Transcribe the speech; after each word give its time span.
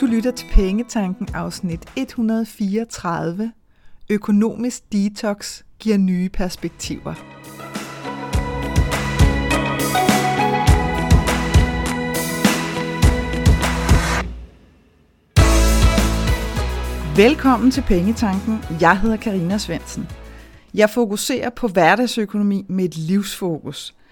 Du 0.00 0.06
lytter 0.06 0.30
til 0.30 0.46
Pengetanken 0.52 1.28
afsnit 1.34 1.92
134. 1.96 3.52
Økonomisk 4.10 4.92
detox 4.92 5.62
giver 5.78 5.96
nye 5.96 6.28
perspektiver. 6.28 7.14
Velkommen 17.16 17.70
til 17.70 17.82
Pengetanken. 17.82 18.58
Jeg 18.80 19.00
hedder 19.00 19.16
Karina 19.16 19.58
Svensen. 19.58 20.08
Jeg 20.74 20.90
fokuserer 20.90 21.50
på 21.50 21.68
hverdagsøkonomi 21.68 22.64
med 22.68 22.84
et 22.84 22.96
livsfokus– 22.96 23.94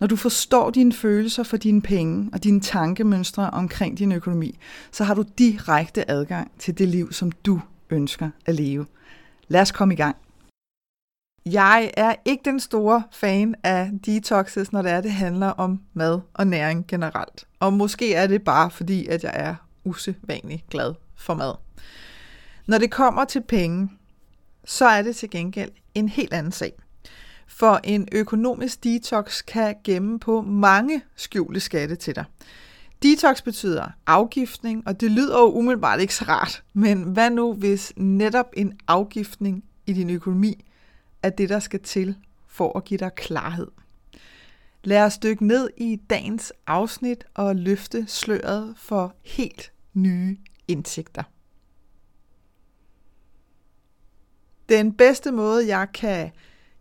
når 0.00 0.06
du 0.06 0.16
forstår 0.16 0.70
dine 0.70 0.92
følelser 0.92 1.42
for 1.42 1.56
dine 1.56 1.82
penge 1.82 2.30
og 2.32 2.44
dine 2.44 2.60
tankemønstre 2.60 3.50
omkring 3.50 3.98
din 3.98 4.12
økonomi, 4.12 4.58
så 4.92 5.04
har 5.04 5.14
du 5.14 5.24
direkte 5.38 6.10
adgang 6.10 6.50
til 6.58 6.78
det 6.78 6.88
liv, 6.88 7.12
som 7.12 7.32
du 7.32 7.60
ønsker 7.90 8.30
at 8.46 8.54
leve. 8.54 8.86
Lad 9.48 9.60
os 9.60 9.72
komme 9.72 9.94
i 9.94 9.96
gang. 9.96 10.16
Jeg 11.46 11.90
er 11.96 12.14
ikke 12.24 12.42
den 12.44 12.60
store 12.60 13.02
fan 13.12 13.54
af 13.62 13.90
detoxes, 14.06 14.72
når 14.72 14.82
det 14.82 14.92
er, 14.92 15.00
det 15.00 15.12
handler 15.12 15.46
om 15.46 15.80
mad 15.94 16.20
og 16.34 16.46
næring 16.46 16.86
generelt. 16.86 17.46
Og 17.60 17.72
måske 17.72 18.14
er 18.14 18.26
det 18.26 18.42
bare 18.42 18.70
fordi, 18.70 19.06
at 19.06 19.24
jeg 19.24 19.32
er 19.34 19.54
usædvanligt 19.84 20.68
glad 20.70 20.94
for 21.16 21.34
mad. 21.34 21.54
Når 22.66 22.78
det 22.78 22.90
kommer 22.90 23.24
til 23.24 23.42
penge, 23.48 23.90
så 24.64 24.86
er 24.86 25.02
det 25.02 25.16
til 25.16 25.30
gengæld 25.30 25.70
en 25.94 26.08
helt 26.08 26.32
anden 26.32 26.52
sag. 26.52 26.72
For 27.48 27.80
en 27.84 28.08
økonomisk 28.12 28.84
detox 28.84 29.44
kan 29.44 29.76
gemme 29.84 30.18
på 30.18 30.42
mange 30.42 31.02
skjulte 31.16 31.60
skatte 31.60 31.96
til 31.96 32.14
dig. 32.14 32.24
Detox 33.02 33.42
betyder 33.42 33.86
afgiftning, 34.06 34.82
og 34.86 35.00
det 35.00 35.10
lyder 35.10 35.38
jo 35.38 35.52
umiddelbart 35.52 36.00
ikke 36.00 36.14
så 36.14 36.24
rart. 36.24 36.62
Men 36.72 37.02
hvad 37.02 37.30
nu, 37.30 37.52
hvis 37.52 37.92
netop 37.96 38.50
en 38.56 38.80
afgiftning 38.88 39.64
i 39.86 39.92
din 39.92 40.10
økonomi 40.10 40.64
er 41.22 41.30
det, 41.30 41.48
der 41.48 41.58
skal 41.58 41.80
til 41.80 42.16
for 42.46 42.76
at 42.78 42.84
give 42.84 42.98
dig 42.98 43.14
klarhed? 43.14 43.66
Lad 44.84 45.04
os 45.04 45.18
dykke 45.18 45.46
ned 45.46 45.70
i 45.76 45.96
dagens 46.10 46.52
afsnit 46.66 47.24
og 47.34 47.56
løfte 47.56 48.04
sløret 48.06 48.74
for 48.76 49.14
helt 49.22 49.72
nye 49.94 50.36
indsigter. 50.68 51.22
Den 54.68 54.92
bedste 54.92 55.32
måde, 55.32 55.66
jeg 55.66 55.88
kan 55.94 56.30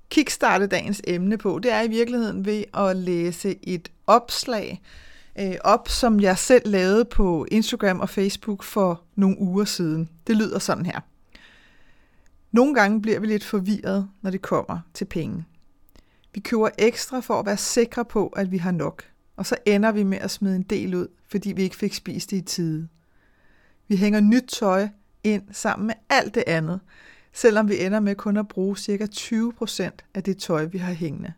kickstarte 0.09 0.67
dagens 0.67 1.01
emne 1.07 1.37
på, 1.37 1.59
det 1.59 1.71
er 1.71 1.81
i 1.81 1.87
virkeligheden 1.87 2.45
ved 2.45 2.63
at 2.73 2.95
læse 2.95 3.55
et 3.63 3.91
opslag 4.07 4.81
øh, 5.39 5.55
op, 5.63 5.89
som 5.89 6.19
jeg 6.19 6.37
selv 6.37 6.71
lavede 6.71 7.05
på 7.05 7.45
Instagram 7.51 7.99
og 7.99 8.09
Facebook 8.09 8.63
for 8.63 9.01
nogle 9.15 9.39
uger 9.39 9.65
siden. 9.65 10.09
Det 10.27 10.35
lyder 10.35 10.59
sådan 10.59 10.85
her. 10.85 10.99
Nogle 12.51 12.75
gange 12.75 13.01
bliver 13.01 13.19
vi 13.19 13.27
lidt 13.27 13.43
forvirret, 13.43 14.09
når 14.21 14.31
det 14.31 14.41
kommer 14.41 14.79
til 14.93 15.05
penge. 15.05 15.45
Vi 16.33 16.39
køber 16.39 16.69
ekstra 16.77 17.19
for 17.19 17.39
at 17.39 17.45
være 17.45 17.57
sikre 17.57 18.05
på, 18.05 18.27
at 18.27 18.51
vi 18.51 18.57
har 18.57 18.71
nok, 18.71 19.03
og 19.35 19.45
så 19.45 19.55
ender 19.65 19.91
vi 19.91 20.03
med 20.03 20.17
at 20.17 20.31
smide 20.31 20.55
en 20.55 20.63
del 20.63 20.95
ud, 20.95 21.07
fordi 21.27 21.51
vi 21.51 21.63
ikke 21.63 21.75
fik 21.75 21.93
spist 21.93 22.31
det 22.31 22.37
i 22.37 22.41
tide. 22.41 22.87
Vi 23.87 23.95
hænger 23.95 24.19
nyt 24.19 24.43
tøj 24.47 24.87
ind 25.23 25.43
sammen 25.51 25.87
med 25.87 25.95
alt 26.09 26.35
det 26.35 26.43
andet, 26.47 26.79
selvom 27.33 27.69
vi 27.69 27.83
ender 27.85 27.99
med 27.99 28.15
kun 28.15 28.37
at 28.37 28.47
bruge 28.47 28.77
ca. 28.77 29.07
20% 29.11 29.89
af 30.13 30.23
det 30.23 30.37
tøj, 30.37 30.65
vi 30.65 30.77
har 30.77 30.93
hængende. 30.93 31.33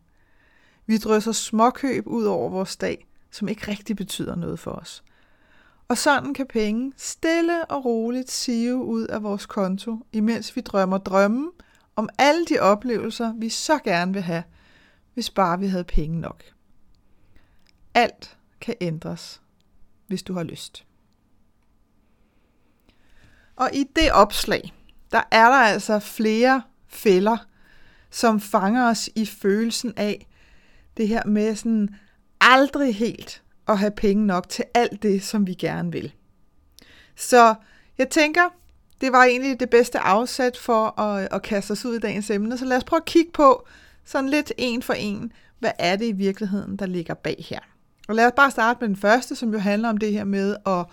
Vi 0.85 0.97
drysser 0.97 1.31
småkøb 1.31 2.07
ud 2.07 2.23
over 2.23 2.49
vores 2.49 2.77
dag, 2.77 3.07
som 3.31 3.47
ikke 3.47 3.71
rigtig 3.71 3.95
betyder 3.95 4.35
noget 4.35 4.59
for 4.59 4.71
os. 4.71 5.03
Og 5.87 5.97
sådan 5.97 6.33
kan 6.33 6.47
penge 6.47 6.93
stille 6.97 7.65
og 7.65 7.85
roligt 7.85 8.31
sive 8.31 8.75
ud 8.75 9.07
af 9.07 9.23
vores 9.23 9.45
konto, 9.45 10.05
imens 10.11 10.55
vi 10.55 10.61
drømmer 10.61 10.97
drømme 10.97 11.51
om 11.95 12.09
alle 12.17 12.45
de 12.45 12.59
oplevelser, 12.59 13.33
vi 13.33 13.49
så 13.49 13.79
gerne 13.83 14.13
vil 14.13 14.21
have, 14.21 14.43
hvis 15.13 15.29
bare 15.29 15.59
vi 15.59 15.67
havde 15.67 15.83
penge 15.83 16.19
nok. 16.19 16.43
Alt 17.93 18.37
kan 18.61 18.75
ændres, 18.81 19.41
hvis 20.07 20.23
du 20.23 20.33
har 20.33 20.43
lyst. 20.43 20.85
Og 23.55 23.69
i 23.73 23.83
det 23.95 24.11
opslag, 24.11 24.73
der 25.11 25.21
er 25.31 25.45
der 25.45 25.57
altså 25.57 25.99
flere 25.99 26.61
fælder, 26.87 27.37
som 28.11 28.39
fanger 28.39 28.89
os 28.89 29.09
i 29.15 29.25
følelsen 29.25 29.93
af 29.97 30.27
det 30.97 31.07
her 31.07 31.25
med 31.25 31.55
sådan 31.55 31.89
aldrig 32.41 32.95
helt 32.95 33.41
at 33.67 33.77
have 33.77 33.91
penge 33.91 34.25
nok 34.25 34.49
til 34.49 34.65
alt 34.73 35.03
det, 35.03 35.23
som 35.23 35.47
vi 35.47 35.53
gerne 35.53 35.91
vil. 35.91 36.13
Så 37.15 37.55
jeg 37.97 38.09
tænker, 38.09 38.41
det 39.01 39.11
var 39.11 39.23
egentlig 39.23 39.59
det 39.59 39.69
bedste 39.69 39.99
afsæt 39.99 40.57
for 40.57 40.99
at, 40.99 41.27
at 41.31 41.41
kaste 41.41 41.71
os 41.71 41.85
ud 41.85 41.95
i 41.95 41.99
dagens 41.99 42.29
emne. 42.29 42.57
Så 42.57 42.65
lad 42.65 42.77
os 42.77 42.83
prøve 42.83 42.99
at 42.99 43.05
kigge 43.05 43.31
på 43.31 43.67
sådan 44.05 44.29
lidt 44.29 44.51
en 44.57 44.81
for 44.81 44.93
en, 44.93 45.31
hvad 45.59 45.71
er 45.79 45.95
det 45.95 46.05
i 46.05 46.11
virkeligheden, 46.11 46.77
der 46.77 46.85
ligger 46.85 47.13
bag 47.13 47.45
her. 47.49 47.59
Og 48.07 48.15
lad 48.15 48.25
os 48.25 48.33
bare 48.35 48.51
starte 48.51 48.77
med 48.81 48.87
den 48.87 48.95
første, 48.95 49.35
som 49.35 49.53
jo 49.53 49.59
handler 49.59 49.89
om 49.89 49.97
det 49.97 50.11
her 50.11 50.23
med 50.23 50.55
at 50.65 50.85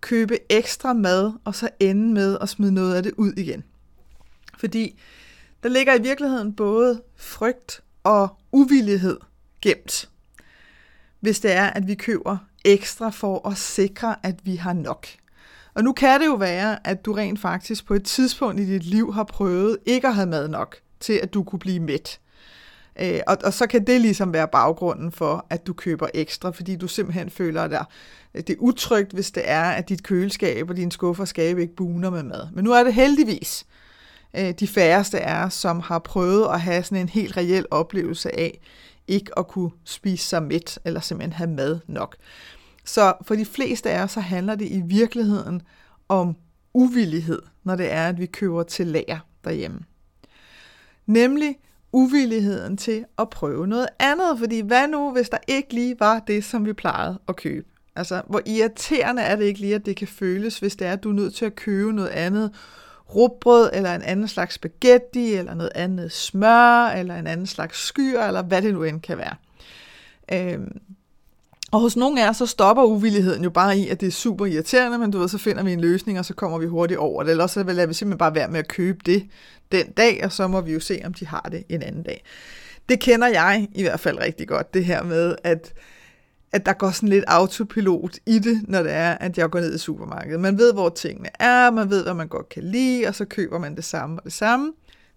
købe 0.00 0.38
ekstra 0.48 0.92
mad, 0.92 1.32
og 1.44 1.54
så 1.54 1.68
ende 1.80 2.12
med 2.12 2.38
at 2.40 2.48
smide 2.48 2.72
noget 2.72 2.94
af 2.94 3.02
det 3.02 3.12
ud 3.16 3.32
igen. 3.32 3.64
Fordi 4.58 5.00
der 5.62 5.68
ligger 5.68 5.94
i 5.94 6.02
virkeligheden 6.02 6.52
både 6.52 7.02
frygt 7.16 7.80
og 8.04 8.28
uvillighed 8.52 9.16
gemt, 9.62 10.08
hvis 11.20 11.40
det 11.40 11.52
er, 11.52 11.66
at 11.66 11.86
vi 11.86 11.94
køber 11.94 12.36
ekstra 12.64 13.10
for 13.10 13.48
at 13.48 13.58
sikre, 13.58 14.16
at 14.22 14.34
vi 14.44 14.56
har 14.56 14.72
nok. 14.72 15.06
Og 15.74 15.84
nu 15.84 15.92
kan 15.92 16.20
det 16.20 16.26
jo 16.26 16.34
være, 16.34 16.86
at 16.86 17.04
du 17.04 17.12
rent 17.12 17.40
faktisk 17.40 17.86
på 17.86 17.94
et 17.94 18.04
tidspunkt 18.04 18.60
i 18.60 18.66
dit 18.66 18.84
liv 18.84 19.14
har 19.14 19.24
prøvet 19.24 19.78
ikke 19.86 20.06
at 20.06 20.14
have 20.14 20.26
mad 20.26 20.48
nok 20.48 20.76
til, 21.00 21.12
at 21.12 21.34
du 21.34 21.42
kunne 21.42 21.58
blive 21.58 21.80
mæt. 21.80 22.20
Øh, 23.00 23.20
og, 23.26 23.36
og 23.44 23.52
så 23.52 23.66
kan 23.66 23.86
det 23.86 24.00
ligesom 24.00 24.32
være 24.32 24.48
baggrunden 24.48 25.12
for, 25.12 25.46
at 25.50 25.66
du 25.66 25.72
køber 25.72 26.08
ekstra, 26.14 26.50
fordi 26.50 26.76
du 26.76 26.88
simpelthen 26.88 27.30
føler, 27.30 27.68
dig 27.68 27.84
øh, 28.34 28.42
det 28.42 28.50
er 28.50 28.58
utrygt, 28.58 29.12
hvis 29.12 29.30
det 29.30 29.42
er, 29.46 29.62
at 29.62 29.88
dit 29.88 30.02
køleskab 30.02 30.70
og 30.70 30.76
din 30.76 30.90
skuffer 30.90 31.24
skab 31.24 31.58
ikke 31.58 31.76
buner 31.76 32.10
med 32.10 32.22
mad. 32.22 32.48
Men 32.52 32.64
nu 32.64 32.72
er 32.72 32.84
det 32.84 32.94
heldigvis 32.94 33.66
øh, 34.36 34.50
de 34.60 34.66
færreste 34.66 35.18
er, 35.18 35.48
som 35.48 35.80
har 35.80 35.98
prøvet 35.98 36.46
at 36.48 36.60
have 36.60 36.82
sådan 36.82 36.98
en 36.98 37.08
helt 37.08 37.36
reel 37.36 37.66
oplevelse 37.70 38.38
af 38.38 38.60
ikke 39.08 39.38
at 39.38 39.48
kunne 39.48 39.70
spise 39.84 40.28
sig 40.28 40.42
mæt, 40.42 40.78
eller 40.84 41.00
simpelthen 41.00 41.32
have 41.32 41.50
mad 41.50 41.78
nok. 41.86 42.16
Så 42.84 43.14
for 43.22 43.34
de 43.34 43.44
fleste 43.44 43.90
af 43.90 44.02
os, 44.02 44.10
så 44.10 44.20
handler 44.20 44.54
det 44.54 44.68
i 44.68 44.82
virkeligheden 44.86 45.62
om 46.08 46.36
uvillighed, 46.74 47.42
når 47.64 47.76
det 47.76 47.92
er, 47.92 48.08
at 48.08 48.18
vi 48.18 48.26
køber 48.26 48.62
til 48.62 48.86
lager 48.86 49.18
derhjemme. 49.44 49.80
Nemlig 51.06 51.56
uvilligheden 51.92 52.76
til 52.76 53.04
at 53.18 53.30
prøve 53.30 53.66
noget 53.66 53.88
andet, 53.98 54.38
fordi 54.38 54.60
hvad 54.60 54.88
nu, 54.88 55.12
hvis 55.12 55.28
der 55.28 55.38
ikke 55.48 55.74
lige 55.74 56.00
var 56.00 56.18
det, 56.18 56.44
som 56.44 56.66
vi 56.66 56.72
plejede 56.72 57.18
at 57.28 57.36
købe? 57.36 57.66
Altså, 57.96 58.22
hvor 58.26 58.42
irriterende 58.46 59.22
er 59.22 59.36
det 59.36 59.44
ikke 59.44 59.60
lige, 59.60 59.74
at 59.74 59.86
det 59.86 59.96
kan 59.96 60.08
føles, 60.08 60.58
hvis 60.58 60.76
det 60.76 60.86
er, 60.86 60.92
at 60.92 61.02
du 61.02 61.10
er 61.10 61.14
nødt 61.14 61.34
til 61.34 61.44
at 61.44 61.56
købe 61.56 61.92
noget 61.92 62.08
andet 62.08 62.50
rugbrød, 63.14 63.70
eller 63.72 63.94
en 63.94 64.02
anden 64.02 64.28
slags 64.28 64.54
spaghetti, 64.54 65.34
eller 65.34 65.54
noget 65.54 65.72
andet 65.74 66.12
smør, 66.12 66.86
eller 66.86 67.16
en 67.16 67.26
anden 67.26 67.46
slags 67.46 67.86
skyr, 67.86 68.20
eller 68.20 68.42
hvad 68.42 68.62
det 68.62 68.74
nu 68.74 68.82
end 68.82 69.00
kan 69.00 69.18
være. 69.18 69.34
Øhm, 70.32 70.80
og 71.72 71.80
hos 71.80 71.96
nogle 71.96 72.24
af 72.24 72.28
os, 72.28 72.36
så 72.36 72.46
stopper 72.46 72.84
uvilligheden 72.84 73.42
jo 73.44 73.50
bare 73.50 73.78
i, 73.78 73.88
at 73.88 74.00
det 74.00 74.06
er 74.06 74.10
super 74.10 74.46
irriterende, 74.46 74.98
men 74.98 75.10
du 75.10 75.18
ved, 75.18 75.28
så 75.28 75.38
finder 75.38 75.62
vi 75.62 75.72
en 75.72 75.80
løsning, 75.80 76.18
og 76.18 76.24
så 76.24 76.34
kommer 76.34 76.58
vi 76.58 76.66
hurtigt 76.66 76.98
over 77.00 77.22
det. 77.22 77.30
Eller 77.30 77.46
så 77.46 77.62
lader 77.62 77.86
vi 77.86 77.94
simpelthen 77.94 78.18
bare 78.18 78.34
være 78.34 78.48
med 78.48 78.58
at 78.58 78.68
købe 78.68 78.98
det 79.06 79.26
den 79.72 79.90
dag, 79.90 80.20
og 80.24 80.32
så 80.32 80.48
må 80.48 80.60
vi 80.60 80.72
jo 80.72 80.80
se, 80.80 81.00
om 81.04 81.14
de 81.14 81.26
har 81.26 81.48
det 81.52 81.64
en 81.68 81.82
anden 81.82 82.02
dag. 82.02 82.24
Det 82.88 83.00
kender 83.00 83.26
jeg 83.26 83.68
i 83.74 83.82
hvert 83.82 84.00
fald 84.00 84.18
rigtig 84.18 84.48
godt, 84.48 84.74
det 84.74 84.84
her 84.84 85.02
med, 85.02 85.36
at, 85.44 85.72
at 86.52 86.66
der 86.66 86.72
går 86.72 86.90
sådan 86.90 87.08
lidt 87.08 87.24
autopilot 87.26 88.16
i 88.26 88.38
det, 88.38 88.62
når 88.68 88.82
det 88.82 88.92
er, 88.92 89.10
at 89.10 89.38
jeg 89.38 89.50
går 89.50 89.60
ned 89.60 89.74
i 89.74 89.78
supermarkedet. 89.78 90.40
Man 90.40 90.58
ved, 90.58 90.72
hvor 90.72 90.88
tingene 90.88 91.28
er, 91.38 91.70
man 91.70 91.90
ved, 91.90 92.02
hvad 92.02 92.14
man 92.14 92.28
godt 92.28 92.48
kan 92.48 92.62
lide, 92.62 93.06
og 93.06 93.14
så 93.14 93.24
køber 93.24 93.58
man 93.58 93.76
det 93.76 93.84
samme 93.84 94.20
og 94.20 94.24
det 94.24 94.32
samme. 94.32 94.72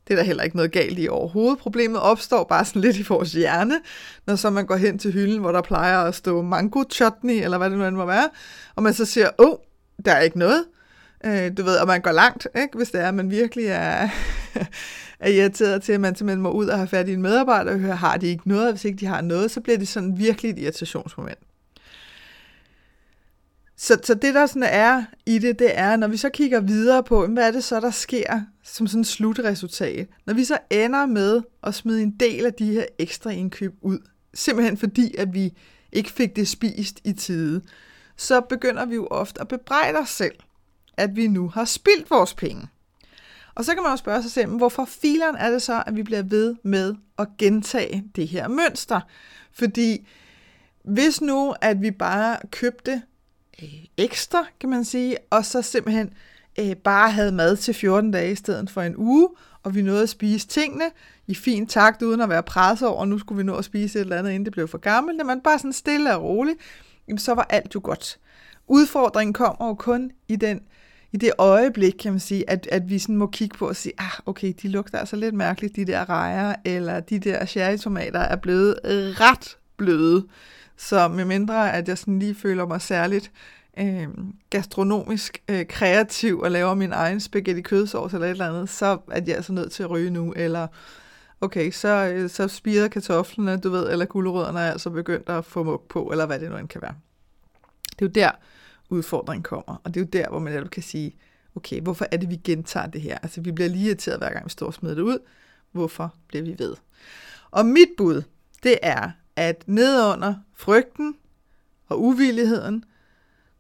Det 0.08 0.14
er 0.14 0.18
der 0.18 0.24
heller 0.24 0.44
ikke 0.44 0.56
noget 0.56 0.72
galt 0.72 1.00
i 1.00 1.08
overhovedet. 1.08 1.60
Problemet 1.60 2.00
opstår 2.00 2.44
bare 2.44 2.66
sådan 2.66 2.82
lidt 2.82 2.98
i 2.98 3.06
vores 3.10 3.32
hjerne, 3.32 3.76
når 4.28 4.36
så 4.36 4.50
man 4.50 4.66
går 4.66 4.76
hen 4.76 5.00
til 5.00 5.12
hylden, 5.12 5.40
hvor 5.40 5.52
der 5.52 5.62
plejer 5.62 6.00
at 6.00 6.16
stå 6.16 6.42
mango 6.42 6.84
chutney, 6.92 7.44
eller 7.44 7.58
hvad 7.58 7.70
det 7.70 7.78
nu 7.78 7.86
end 7.86 7.96
må 7.96 8.06
være, 8.06 8.30
og 8.76 8.84
man 8.84 8.94
så 8.94 9.06
siger, 9.06 9.30
åh, 9.40 9.50
oh, 9.50 9.58
der 10.06 10.12
er 10.12 10.22
ikke 10.22 10.40
noget. 10.40 10.66
Øh, 11.24 11.58
du 11.58 11.64
ved, 11.64 11.78
og 11.78 11.88
man 11.88 12.02
går 12.02 12.12
langt, 12.12 12.48
ikke? 12.56 12.78
hvis 12.78 12.92
det 12.92 13.02
er, 13.02 13.08
at 13.08 13.14
man 13.14 13.32
virkelig 13.32 13.66
er, 13.66 14.10
er 15.20 15.30
irriteret 15.30 15.84
til, 15.84 15.94
at 15.94 16.02
man 16.02 16.16
simpelthen 16.16 16.42
må 16.42 16.52
ud 16.52 16.68
og 16.68 16.78
have 16.78 16.88
fat 16.88 17.08
i 17.08 17.14
en 17.14 17.22
medarbejder 17.22 17.74
og 17.74 17.80
høre, 17.80 17.96
har 17.96 18.18
de 18.18 18.28
ikke 18.28 18.50
noget, 18.50 18.66
og 18.66 18.72
hvis 18.74 18.86
ikke 18.86 18.98
de 18.98 19.06
har 19.06 19.22
noget, 19.22 19.52
så 19.52 19.62
bliver 19.62 19.78
det 19.78 19.88
sådan 19.88 20.18
virkelig 20.18 20.52
et 20.52 20.60
irritationsmoment. 20.60 21.40
Så, 23.78 24.00
så 24.04 24.14
det, 24.14 24.34
der 24.34 24.46
sådan 24.46 24.64
er 24.64 25.04
i 25.26 25.40
det, 25.40 25.60
det 25.60 25.80
er, 25.80 25.96
når 25.96 26.08
vi 26.08 26.18
så 26.18 26.30
kigger 26.30 26.60
videre 26.60 27.04
på, 27.04 27.28
hvad 27.28 27.48
er 27.48 27.52
det 27.52 27.64
så, 27.64 27.80
der 27.80 27.92
sker 27.92 28.42
som 28.64 28.88
sådan 28.88 29.02
et 29.02 29.08
slutresultat? 29.08 30.08
Når 30.26 30.34
vi 30.34 30.44
så 30.44 30.58
ender 30.70 31.06
med 31.06 31.42
at 31.64 31.76
smide 31.76 32.02
en 32.04 32.12
del 32.20 32.46
af 32.46 32.54
de 32.54 32.74
her 32.74 32.86
ekstra 33.00 33.30
indkøb 33.30 33.74
ud, 33.82 34.00
simpelthen 34.34 34.78
fordi, 34.78 35.16
at 35.18 35.34
vi 35.34 35.54
ikke 35.92 36.12
fik 36.12 36.36
det 36.36 36.48
spist 36.48 37.00
i 37.04 37.14
tide, 37.14 37.62
så 38.18 38.42
begynder 38.42 38.86
vi 38.86 38.96
jo 38.96 39.08
ofte 39.12 39.42
at 39.42 39.48
bebrejde 39.48 40.00
os 40.00 40.10
selv, 40.10 40.36
at 41.02 41.16
vi 41.16 41.28
nu 41.28 41.50
har 41.50 41.66
spildt 41.66 42.10
vores 42.10 42.34
penge. 42.34 42.68
Og 43.56 43.66
så 43.66 43.74
kan 43.74 43.84
man 43.84 43.92
jo 43.92 43.98
spørge 43.98 44.22
sig 44.22 44.32
selv, 44.32 44.50
hvorfor 44.50 44.86
fileren 44.86 45.36
er 45.36 45.50
det 45.50 45.62
så, 45.62 45.84
at 45.86 45.96
vi 45.96 46.04
bliver 46.04 46.22
ved 46.22 46.56
med 46.64 46.96
at 47.20 47.28
gentage 47.38 48.04
det 48.16 48.28
her 48.28 48.48
mønster? 48.48 49.02
Fordi 49.54 50.08
hvis 50.84 51.22
nu, 51.22 51.54
at 51.62 51.82
vi 51.82 51.92
bare 51.92 52.38
købte 52.52 53.02
øh, 53.64 53.86
ekstra, 53.98 54.46
kan 54.60 54.70
man 54.70 54.86
sige, 54.86 55.18
og 55.30 55.46
så 55.46 55.62
simpelthen 55.62 56.14
øh, 56.60 56.76
bare 56.76 57.12
havde 57.12 57.32
mad 57.32 57.58
til 57.58 57.74
14 57.74 58.12
dage 58.12 58.32
i 58.32 58.36
stedet 58.36 58.70
for 58.70 58.82
en 58.82 58.98
uge, 58.98 59.30
og 59.64 59.76
vi 59.76 59.82
nåede 59.82 60.04
at 60.04 60.10
spise 60.10 60.48
tingene 60.48 60.86
i 61.28 61.36
fin 61.36 61.68
takt, 61.68 62.02
uden 62.02 62.22
at 62.22 62.30
være 62.30 62.44
presset 62.44 62.88
over, 62.88 63.06
nu 63.06 63.20
skulle 63.20 63.38
vi 63.38 63.44
nå 63.44 63.56
at 63.56 63.66
spise 63.66 64.00
et 64.00 64.04
eller 64.04 64.18
andet, 64.18 64.32
inden 64.32 64.46
det 64.46 64.54
blev 64.54 64.68
for 64.68 64.78
gammelt, 64.78 65.18
når 65.18 65.26
man 65.26 65.42
bare 65.42 65.60
sådan 65.60 65.74
stille 65.74 66.16
og 66.16 66.24
roligt, 66.24 66.60
jamen 67.08 67.20
så 67.20 67.34
var 67.34 67.48
alt 67.50 67.76
jo 67.76 67.82
godt. 67.84 68.20
Udfordringen 68.68 69.34
kommer 69.34 69.68
jo 69.68 69.74
kun 69.74 70.12
i 70.28 70.36
den 70.36 70.62
i 71.14 71.18
det 71.18 71.32
øjeblik, 71.38 71.94
kan 72.00 72.14
man 72.14 72.20
sige, 72.20 72.50
at, 72.50 72.68
at 72.72 72.90
vi 72.90 73.00
sådan 73.00 73.16
må 73.16 73.28
kigge 73.28 73.58
på 73.58 73.68
og 73.68 73.76
sige, 73.76 73.94
ah, 73.98 74.12
okay, 74.26 74.54
de 74.62 74.68
lugter 74.68 74.98
altså 74.98 75.16
lidt 75.16 75.36
mærkeligt, 75.36 75.76
de 75.76 75.86
der 75.86 76.10
rejer, 76.10 76.56
eller 76.66 77.00
de 77.00 77.20
der 77.20 77.46
cherrytomater 77.46 78.20
er 78.20 78.36
blevet 78.36 78.80
ret 78.84 79.58
bløde. 79.78 80.28
Så 80.78 81.08
med 81.08 81.26
mindre, 81.26 81.74
at 81.74 81.88
jeg 81.88 81.98
sådan 81.98 82.20
lige 82.20 82.36
føler 82.36 82.66
mig 82.66 82.82
særligt 82.82 83.32
øh, 83.80 84.08
gastronomisk 84.50 85.44
øh, 85.50 85.66
kreativ 85.68 86.40
og 86.40 86.52
laver 86.52 86.74
min 86.74 86.92
egen 86.92 87.20
spaghetti 87.20 87.62
kødsovs 87.62 88.14
eller 88.14 88.28
et 88.28 88.32
eller 88.32 88.50
andet, 88.50 88.70
så 88.70 88.98
er 89.12 89.22
jeg 89.28 89.36
altså 89.36 89.54
nødt 89.54 89.72
til 89.72 89.84
at 89.84 89.90
ryge 89.90 90.10
nu, 90.10 90.34
eller 90.36 90.68
okay, 91.42 91.72
så, 91.72 92.12
øh, 92.14 92.30
så 92.30 92.48
spirer 92.48 92.88
kartoflerne, 92.88 93.58
du 93.58 93.70
ved, 93.70 93.92
eller 93.92 94.06
gulerødderne 94.06 94.60
er 94.60 94.72
altså 94.72 94.90
begyndt 94.90 95.30
at 95.30 95.46
få 95.46 95.64
mug 95.64 95.82
på, 95.90 96.04
eller 96.04 96.26
hvad 96.26 96.40
det 96.40 96.50
nu 96.52 96.58
end 96.58 96.68
kan 96.68 96.82
være. 96.82 96.94
Det 98.00 98.02
er 98.02 98.06
jo 98.06 98.08
der, 98.08 98.32
udfordring 98.92 99.44
kommer, 99.44 99.82
og 99.84 99.94
det 99.94 100.00
er 100.00 100.06
jo 100.06 100.10
der, 100.14 100.30
hvor 100.30 100.40
man 100.40 100.54
netop 100.54 100.70
kan 100.70 100.84
sige, 100.84 101.16
okay, 101.56 101.82
hvorfor 101.82 102.06
er 102.12 102.18
det, 102.18 102.30
vi 102.30 102.36
gentager 102.36 102.88
det 102.88 103.02
her? 103.02 103.18
Altså, 103.18 103.42
vi 103.42 103.52
bliver 103.52 103.70
lige 103.70 103.86
irriteret, 103.86 104.18
hver 104.18 104.34
gang 104.34 104.46
vi 104.46 104.50
står 104.50 104.66
og 104.66 104.74
smider 104.74 104.96
det 104.96 105.02
ud. 105.02 105.18
Hvorfor 105.72 106.16
bliver 106.28 106.44
vi 106.44 106.56
ved? 106.60 106.76
Og 107.52 107.66
mit 107.66 107.90
bud, 107.98 108.24
det 108.64 108.78
er, 108.82 109.12
at 109.36 109.64
nedunder 109.68 110.36
frygten 110.56 111.16
og 111.88 112.02
uvilligheden, 112.02 112.84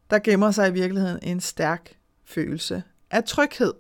der 0.09 0.19
gemmer 0.19 0.51
sig 0.51 0.69
i 0.69 0.73
virkeligheden 0.73 1.19
en 1.23 1.39
stærk 1.39 1.97
følelse 2.25 2.83
af 3.11 3.23
tryghed. 3.23 3.73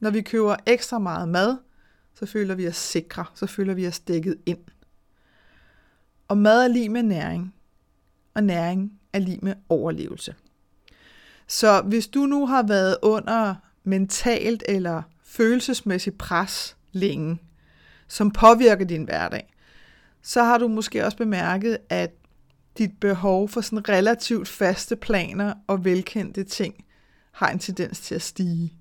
Når 0.00 0.10
vi 0.10 0.20
køber 0.20 0.56
ekstra 0.66 0.98
meget 0.98 1.28
mad, 1.28 1.56
så 2.14 2.26
føler 2.26 2.54
vi 2.54 2.68
os 2.68 2.76
sikre, 2.76 3.24
så 3.34 3.46
føler 3.46 3.74
vi 3.74 3.86
os 3.86 4.00
dækket 4.00 4.36
ind. 4.46 4.58
Og 6.28 6.38
mad 6.38 6.64
er 6.64 6.68
lige 6.68 6.88
med 6.88 7.02
næring, 7.02 7.54
og 8.34 8.44
næring 8.44 9.00
er 9.12 9.18
lige 9.18 9.38
med 9.42 9.54
overlevelse. 9.68 10.34
Så 11.46 11.82
hvis 11.82 12.06
du 12.06 12.20
nu 12.20 12.46
har 12.46 12.62
været 12.62 12.96
under 13.02 13.54
mentalt 13.84 14.62
eller 14.68 15.02
følelsesmæssigt 15.24 16.18
pres 16.18 16.76
længe, 16.92 17.38
som 18.08 18.30
påvirker 18.30 18.84
din 18.84 19.04
hverdag, 19.04 19.54
så 20.22 20.42
har 20.42 20.58
du 20.58 20.68
måske 20.68 21.04
også 21.04 21.16
bemærket, 21.16 21.78
at 21.88 22.10
dit 22.78 22.90
behov 23.00 23.48
for 23.48 23.60
sådan 23.60 23.88
relativt 23.88 24.48
faste 24.48 24.96
planer 24.96 25.54
og 25.66 25.84
velkendte 25.84 26.44
ting 26.44 26.84
har 27.32 27.48
en 27.48 27.58
tendens 27.58 28.00
til 28.00 28.14
at 28.14 28.22
stige. 28.22 28.72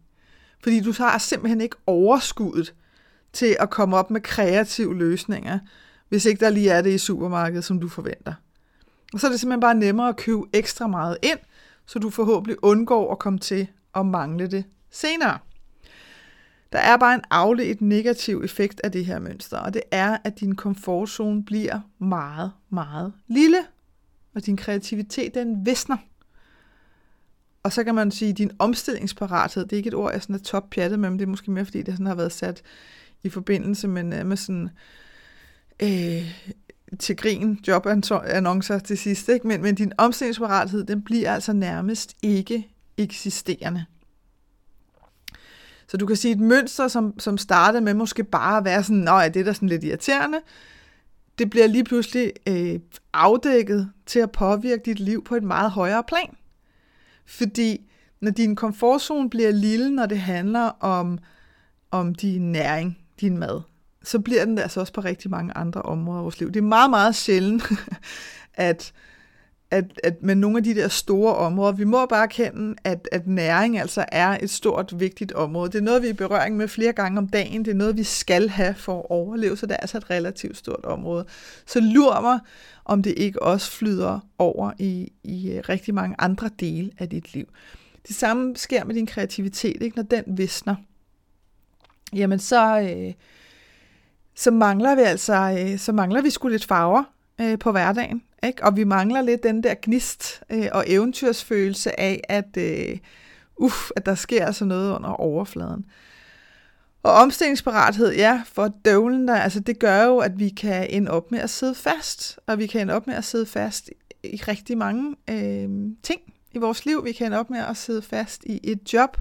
Fordi 0.64 0.80
du 0.80 0.94
har 0.98 1.18
simpelthen 1.18 1.62
ikke 1.62 1.76
overskuddet 1.88 2.74
til 3.34 3.58
at 3.60 3.70
komme 3.70 3.98
op 3.98 4.12
med 4.12 4.22
kreative 4.22 4.98
løsninger, 4.98 5.60
hvis 6.10 6.26
ikke 6.26 6.40
der 6.40 6.50
lige 6.50 6.70
er 6.70 6.82
det 6.82 6.94
i 6.94 6.98
supermarkedet, 6.98 7.64
som 7.64 7.80
du 7.80 7.90
forventer. 7.90 8.34
Og 9.14 9.20
så 9.20 9.28
er 9.28 9.32
det 9.32 9.40
simpelthen 9.40 9.62
bare 9.62 9.76
nemmere 9.76 10.10
at 10.10 10.18
købe 10.18 10.42
ekstra 10.54 10.88
meget 10.88 11.18
ind, 11.22 11.40
så 11.86 12.00
du 12.00 12.10
forhåbentlig 12.10 12.58
undgår 12.62 13.12
at 13.12 13.20
komme 13.20 13.40
til 13.40 13.68
at 13.96 14.06
mangle 14.06 14.48
det 14.48 14.64
senere. 14.90 15.38
Der 16.72 16.80
er 16.80 16.98
bare 16.98 17.16
en 17.16 17.24
afledt 17.30 17.82
negativ 17.82 18.42
effekt 18.44 18.82
af 18.84 18.92
det 18.92 19.06
her 19.06 19.20
mønster, 19.20 19.58
og 19.58 19.74
det 19.74 19.82
er, 19.92 20.18
at 20.24 20.40
din 20.40 20.56
komfortzone 20.56 21.46
bliver 21.46 21.80
meget, 22.00 22.52
meget 22.70 23.14
lille, 23.28 23.58
og 24.36 24.46
din 24.46 24.58
kreativitet 24.58 25.34
den 25.34 25.66
visner. 25.66 25.98
Og 27.64 27.74
så 27.74 27.84
kan 27.84 27.96
man 27.96 28.12
sige, 28.12 28.32
at 28.32 28.38
din 28.38 28.52
omstillingsparathed, 28.60 29.64
det 29.64 29.74
er 29.74 29.78
ikke 29.78 29.88
et 29.88 29.94
ord, 29.94 30.12
jeg 30.12 30.22
sådan 30.22 30.36
er 30.36 30.40
top 30.40 30.70
pjattet 30.70 31.00
med, 31.00 31.10
men 31.10 31.20
det 31.20 31.26
er 31.26 31.30
måske 31.30 31.52
mere, 31.52 31.66
fordi 31.66 31.82
det 31.82 31.94
sådan 31.94 32.06
har 32.06 32.16
været 32.16 32.32
sat 32.32 32.62
i 33.24 33.30
forbindelse 33.30 33.88
med, 33.88 34.24
med 34.24 34.38
sådan, 34.38 34.70
øh, 35.84 36.44
til 37.00 37.16
grin 37.18 37.60
jobannoncer 37.68 38.80
til 38.80 38.98
sidst, 38.98 39.30
ikke? 39.30 39.48
Men, 39.48 39.62
men 39.62 39.76
din 39.76 39.92
omstillingsparathed, 39.98 40.84
den 40.84 41.02
bliver 41.02 41.34
altså 41.34 41.54
nærmest 41.54 42.16
ikke 42.22 42.68
eksisterende. 42.98 43.86
Så 45.88 45.98
du 45.98 46.06
kan 46.06 46.16
sige, 46.16 46.32
et 46.32 46.40
mønster, 46.40 46.88
som, 46.88 47.20
som 47.20 47.38
startede 47.38 47.84
med 47.84 47.94
måske 47.94 48.24
bare 48.24 48.58
at 48.58 48.66
være 48.66 48.84
sådan, 48.84 48.98
nå 48.98 49.20
ja, 49.20 49.30
det 49.30 49.40
er 49.40 49.44
da 49.44 49.54
sådan 49.54 49.70
lidt 49.70 49.84
irriterende, 49.84 50.40
det 51.38 51.50
bliver 51.50 51.68
lige 51.68 51.84
pludselig 51.84 52.34
øh, 52.48 52.80
afdækket 53.14 53.92
til 54.06 54.20
at 54.20 54.32
påvirke 54.32 54.84
dit 54.86 55.00
liv 55.00 55.24
på 55.24 55.36
et 55.36 55.44
meget 55.44 55.72
højere 55.72 56.04
plan. 56.04 56.36
Fordi 57.26 57.90
når 58.22 58.32
din 58.32 58.56
komfortzone 58.56 59.30
bliver 59.30 59.52
lille, 59.52 59.90
når 59.90 60.06
det 60.06 60.20
handler 60.20 60.62
om, 60.80 61.20
om 61.92 62.16
din 62.16 62.52
næring, 62.52 62.98
din 63.22 63.38
mad, 63.38 63.62
så 64.04 64.20
bliver 64.20 64.46
den 64.46 64.58
altså 64.58 64.80
også 64.80 64.94
på 64.94 65.02
rigtig 65.02 65.32
mange 65.32 65.58
andre 65.58 65.82
områder 65.82 66.20
af 66.20 66.24
vores 66.24 66.40
liv. 66.40 66.48
Det 66.48 66.58
er 66.58 66.62
meget, 66.62 66.90
meget 66.90 67.16
sjældent, 67.16 67.64
at, 68.54 68.94
at, 69.72 69.86
at 70.04 70.24
med 70.24 70.36
nogle 70.36 70.58
af 70.58 70.64
de 70.64 70.76
der 70.76 70.88
store 70.88 71.36
områder, 71.36 71.72
vi 71.72 71.84
må 71.84 72.06
bare 72.06 72.28
kende, 72.28 72.76
at, 72.84 73.10
at 73.12 73.28
næring 73.28 73.78
altså 73.80 74.06
er 74.12 74.38
et 74.42 74.50
stort, 74.50 75.00
vigtigt 75.00 75.32
område. 75.32 75.72
Det 75.72 75.78
er 75.78 75.84
noget, 75.84 76.02
vi 76.02 76.08
er 76.08 76.12
i 76.12 76.16
berøring 76.16 76.58
med 76.58 76.68
flere 76.68 76.94
gange 76.94 77.18
om 77.18 77.28
dagen. 77.28 77.66
Det 77.66 77.72
er 77.72 77.76
noget, 77.76 77.98
vi 77.98 78.04
skal 78.04 78.50
have 78.50 78.74
for 78.74 79.00
at 79.00 79.06
overleve, 79.10 79.58
så 79.58 79.66
det 79.66 79.74
er 79.74 79.78
altså 79.78 79.98
et 79.98 80.10
relativt 80.10 80.58
stort 80.58 80.86
område. 80.86 81.26
Så 81.66 81.80
lur 81.80 82.22
mig, 82.22 82.40
om 82.86 83.04
det 83.04 83.14
ikke 83.18 83.44
også 83.44 83.72
flyder 83.72 84.20
over 84.38 84.72
i, 84.80 85.12
i 85.24 85.52
øh, 85.52 85.64
rigtig 85.70 85.94
mange 85.94 86.16
andre 86.20 86.50
dele 86.60 86.92
af 86.98 87.10
dit 87.10 87.34
liv. 87.34 87.46
Det 88.08 88.16
samme 88.16 88.56
sker 88.56 88.84
med 88.84 88.96
din 88.96 89.06
kreativitet, 89.06 89.82
ikke? 89.82 89.96
når 89.96 90.04
den 90.04 90.24
visner. 90.28 90.76
Jamen 92.14 92.40
så... 92.40 92.80
Øh, 92.80 93.14
så 94.36 94.52
mangler 94.52 94.96
vi 94.96 95.02
altså, 95.02 95.58
øh, 95.60 95.80
så 95.80 95.92
mangler 95.92 96.22
vi 96.22 96.30
sgu 96.30 96.48
lidt 96.48 96.66
farver 96.66 97.04
øh, 97.42 97.60
på 97.60 97.72
hverdagen. 97.72 98.24
Ikke? 98.44 98.64
Og 98.64 98.78
vi 98.78 98.84
mangler 98.84 99.22
lidt 99.22 99.44
den 99.44 99.64
der 99.64 99.76
gnist 99.82 100.44
øh, 100.50 100.68
og 100.72 100.84
eventyrsfølelse 100.88 102.00
af, 102.00 102.22
at, 102.30 102.58
øh, 102.58 102.98
uff, 103.56 103.90
at 103.96 104.06
der 104.06 104.16
sker 104.16 104.46
altså 104.46 104.66
noget 104.66 104.96
under 104.96 105.10
overfladen. 105.10 105.86
Og 107.04 107.14
omstillingsparathed, 107.14 108.14
ja, 108.14 108.42
for 108.46 108.74
døvlen 108.86 109.28
der, 109.28 109.36
altså 109.36 109.60
det 109.60 109.80
gør 109.80 110.04
jo, 110.04 110.18
at 110.18 110.40
vi 110.40 110.50
kan 110.50 110.88
ende 110.90 111.12
op 111.12 111.32
med 111.32 111.40
at 111.40 111.50
sidde 111.50 111.76
fast, 111.76 112.40
og 112.48 112.58
vi 112.58 112.68
kan 112.68 112.82
ende 112.82 112.94
op 112.94 113.08
med 113.08 113.16
at 113.16 113.24
sidde 113.24 113.46
fast 113.46 113.90
i, 114.24 114.42
rigtig 114.48 114.78
mange 114.78 115.16
øh, 115.30 115.70
ting 116.04 116.22
i 116.52 116.58
vores 116.58 116.86
liv. 116.86 117.06
Vi 117.06 117.12
kan 117.12 117.28
ende 117.28 117.40
op 117.40 117.50
med 117.50 117.60
at 117.60 117.78
sidde 117.78 118.02
fast 118.02 118.44
i 118.44 118.60
et 118.64 118.94
job, 118.94 119.18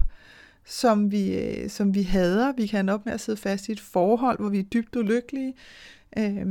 som 0.65 1.11
vi, 1.11 1.37
øh, 1.37 1.69
som 1.69 1.95
vi 1.95 2.01
hader. 2.01 2.53
Vi 2.57 2.67
kan 2.67 2.89
op 2.89 3.05
med 3.05 3.13
at 3.13 3.21
sidde 3.21 3.37
fast 3.37 3.69
i 3.69 3.71
et 3.71 3.79
forhold, 3.79 4.39
hvor 4.39 4.49
vi 4.49 4.59
er 4.59 4.63
dybt 4.63 4.95
ulykkelige. 4.95 5.53
Øh, 6.17 6.45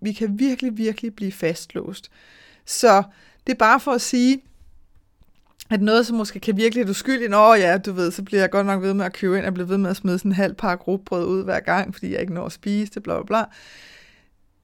vi 0.00 0.12
kan 0.12 0.38
virkelig, 0.38 0.78
virkelig 0.78 1.14
blive 1.14 1.32
fastlåst. 1.32 2.10
Så 2.64 3.02
det 3.46 3.52
er 3.52 3.56
bare 3.56 3.80
for 3.80 3.92
at 3.92 4.00
sige, 4.00 4.42
at 5.70 5.82
noget, 5.82 6.06
som 6.06 6.16
måske 6.16 6.40
kan 6.40 6.56
virke 6.56 6.74
lidt 6.74 6.88
uskyldigt, 6.88 7.30
nå 7.30 7.54
ja, 7.54 7.78
du 7.78 7.92
ved, 7.92 8.10
så 8.10 8.22
bliver 8.22 8.40
jeg 8.40 8.50
godt 8.50 8.66
nok 8.66 8.82
ved 8.82 8.94
med 8.94 9.04
at 9.04 9.12
købe 9.12 9.38
ind, 9.38 9.46
og 9.46 9.54
bliver 9.54 9.66
ved 9.66 9.78
med 9.78 9.90
at 9.90 9.96
smide 9.96 10.18
sådan 10.18 10.30
en 10.30 10.36
halv 10.36 10.54
pakke 10.54 10.84
rugbrød 10.84 11.26
ud 11.26 11.44
hver 11.44 11.60
gang, 11.60 11.94
fordi 11.94 12.12
jeg 12.12 12.20
ikke 12.20 12.34
når 12.34 12.46
at 12.46 12.52
spise 12.52 12.92
det, 12.94 13.02
bla 13.02 13.14
bla 13.14 13.26
bla. 13.26 13.44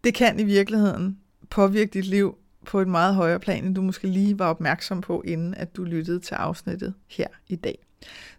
Det 0.05 0.15
kan 0.15 0.41
i 0.41 0.45
virkeligheden 0.45 1.19
påvirke 1.51 1.91
dit 1.91 2.07
liv 2.07 2.39
på 2.67 2.81
et 2.81 2.89
meget 2.89 3.15
højere 3.15 3.41
plan, 3.41 3.65
end 3.65 3.75
du 3.75 3.83
måske 3.83 4.09
lige 4.09 4.39
var 4.39 4.47
opmærksom 4.47 5.01
på, 5.01 5.23
inden 5.27 5.55
at 5.55 5.77
du 5.77 5.85
lyttede 5.85 6.21
til 6.21 6.35
afsnittet 6.35 6.95
her 7.07 7.27
i 7.49 7.57
dag. 7.57 7.88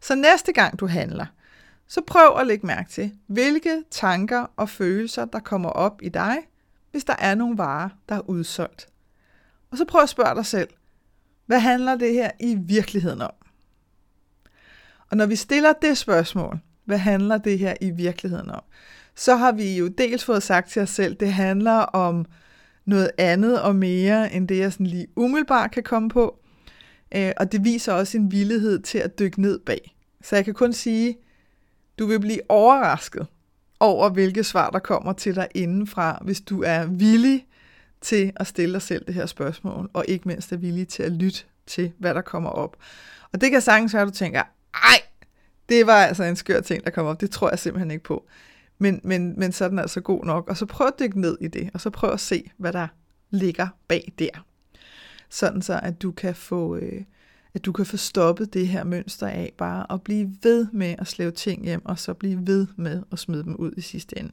Så 0.02 0.16
næste 0.16 0.54
gang 0.54 0.80
du 0.80 0.88
handler, 0.88 1.26
så 1.88 2.02
prøv 2.08 2.38
at 2.40 2.48
lægge 2.48 2.68
mærke 2.68 2.90
til, 2.90 3.14
hvilke 3.28 3.84
tanker 3.92 4.46
og 4.56 4.70
følelser, 4.70 5.26
der 5.26 5.40
kommer 5.40 5.70
op 5.70 6.02
i 6.02 6.10
dig, 6.10 6.38
hvis 6.92 7.04
der 7.04 7.16
er 7.20 7.36
nogle 7.36 7.58
varer, 7.58 7.90
der 8.10 8.16
er 8.16 8.30
udsolgt. 8.30 8.88
Og 9.72 9.78
så 9.78 9.86
prøv 9.86 10.02
at 10.02 10.10
spørge 10.10 10.36
dig 10.36 10.46
selv, 10.46 10.70
hvad 11.46 11.60
handler 11.60 11.96
det 11.96 12.14
her 12.14 12.32
i 12.40 12.56
virkeligheden 12.56 13.22
om? 13.22 13.32
Og 15.12 15.18
når 15.18 15.26
vi 15.26 15.36
stiller 15.36 15.74
det 15.74 15.98
spørgsmål, 15.98 16.60
hvad 16.86 16.98
handler 16.98 17.38
det 17.38 17.60
her 17.60 17.74
i 17.82 17.90
virkeligheden 17.90 18.50
om? 18.50 18.62
Så 19.16 19.36
har 19.36 19.52
vi 19.52 19.78
jo 19.78 19.88
dels 19.88 20.24
fået 20.26 20.44
sagt 20.44 20.70
til 20.70 20.82
os 20.82 20.90
selv, 20.90 21.16
det 21.16 21.34
handler 21.34 21.78
om 21.78 22.26
noget 22.86 23.12
andet 23.18 23.62
og 23.62 23.76
mere, 23.76 24.34
end 24.34 24.48
det 24.48 24.58
jeg 24.58 24.74
sådan 24.74 24.88
lige 24.88 25.08
umiddelbart 25.16 25.72
kan 25.72 25.84
komme 25.84 26.10
på. 26.10 26.40
Øh, 27.16 27.32
og 27.38 27.52
det 27.52 27.64
viser 27.64 27.94
også 27.94 28.18
en 28.18 28.32
villighed 28.32 28.80
til 28.80 28.98
at 28.98 29.20
dykke 29.20 29.42
ned 29.42 29.60
bag. 29.60 29.96
Så 30.24 30.36
jeg 30.36 30.46
kan 30.46 30.54
kun 30.54 30.74
sige, 30.74 31.18
du 32.00 32.06
vil 32.06 32.20
blive 32.20 32.40
overrasket 32.50 33.28
over, 33.80 34.10
hvilke 34.10 34.44
svar, 34.44 34.70
der 34.70 34.80
kommer 34.80 35.14
til 35.14 35.36
dig 35.36 35.48
indenfra, 35.56 36.22
hvis 36.22 36.42
du 36.42 36.64
er 36.64 36.86
villig 36.86 37.48
til 38.02 38.32
at 38.36 38.48
stille 38.48 38.74
dig 38.74 38.82
selv 38.82 39.06
det 39.06 39.14
her 39.14 39.26
spørgsmål, 39.26 39.90
og 39.94 40.06
ikke 40.08 40.28
mindst 40.28 40.52
er 40.52 40.58
villig 40.58 40.88
til 40.88 41.04
at 41.04 41.12
lytte 41.12 41.40
til, 41.68 41.92
hvad 41.98 42.14
der 42.14 42.22
kommer 42.22 42.50
op. 42.50 42.78
Og 43.32 43.42
det 43.42 43.52
kan 43.52 43.62
sagtens 43.62 43.94
være, 43.94 44.02
at 44.02 44.08
du 44.08 44.14
tænker, 44.14 44.44
ej, 44.74 45.02
det 45.70 45.88
var 45.88 46.06
altså 46.06 46.24
en 46.24 46.36
skør 46.36 46.62
ting, 46.62 46.84
der 46.84 46.92
kom 46.92 47.06
op. 47.06 47.22
Det 47.22 47.32
tror 47.32 47.50
jeg 47.50 47.60
simpelthen 47.60 47.92
ikke 47.92 48.04
på. 48.04 48.28
Men, 48.78 49.02
men, 49.04 49.40
men 49.40 49.52
så 49.52 49.66
er 49.66 49.70
den 49.70 49.80
altså 49.80 50.02
god 50.02 50.26
nok. 50.26 50.48
Og 50.48 50.58
så 50.58 50.66
prøv 50.66 50.88
at 50.88 51.00
dykke 51.00 51.22
ned 51.22 51.38
i 51.42 51.48
det, 51.48 51.70
og 51.74 51.82
så 51.82 51.90
prøv 51.90 52.12
at 52.12 52.20
se, 52.20 52.52
hvad 52.58 52.74
der 52.74 52.88
ligger 53.30 53.68
bag 53.88 54.14
der. 54.20 54.46
Sådan 55.30 55.62
så, 55.62 55.80
at 55.84 56.02
du 56.02 56.12
kan 56.12 56.36
få... 56.36 56.76
Øh, 56.76 57.02
at 57.54 57.66
du 57.66 57.72
kan 57.72 57.86
få 57.86 57.98
stoppet 57.98 58.54
det 58.54 58.68
her 58.68 58.84
mønster 58.84 59.28
af 59.28 59.54
bare 59.58 59.86
at 59.94 60.02
blive 60.02 60.30
ved 60.44 60.68
med 60.74 60.96
at 61.00 61.08
slæve 61.08 61.32
ting 61.32 61.64
hjem, 61.64 61.86
og 61.86 62.00
så 62.00 62.14
blive 62.14 62.48
ved 62.48 62.68
med 62.76 63.04
at 63.12 63.20
smide 63.20 63.44
dem 63.44 63.56
ud 63.56 63.72
i 63.78 63.82
sidste 63.82 64.20
ende. 64.20 64.32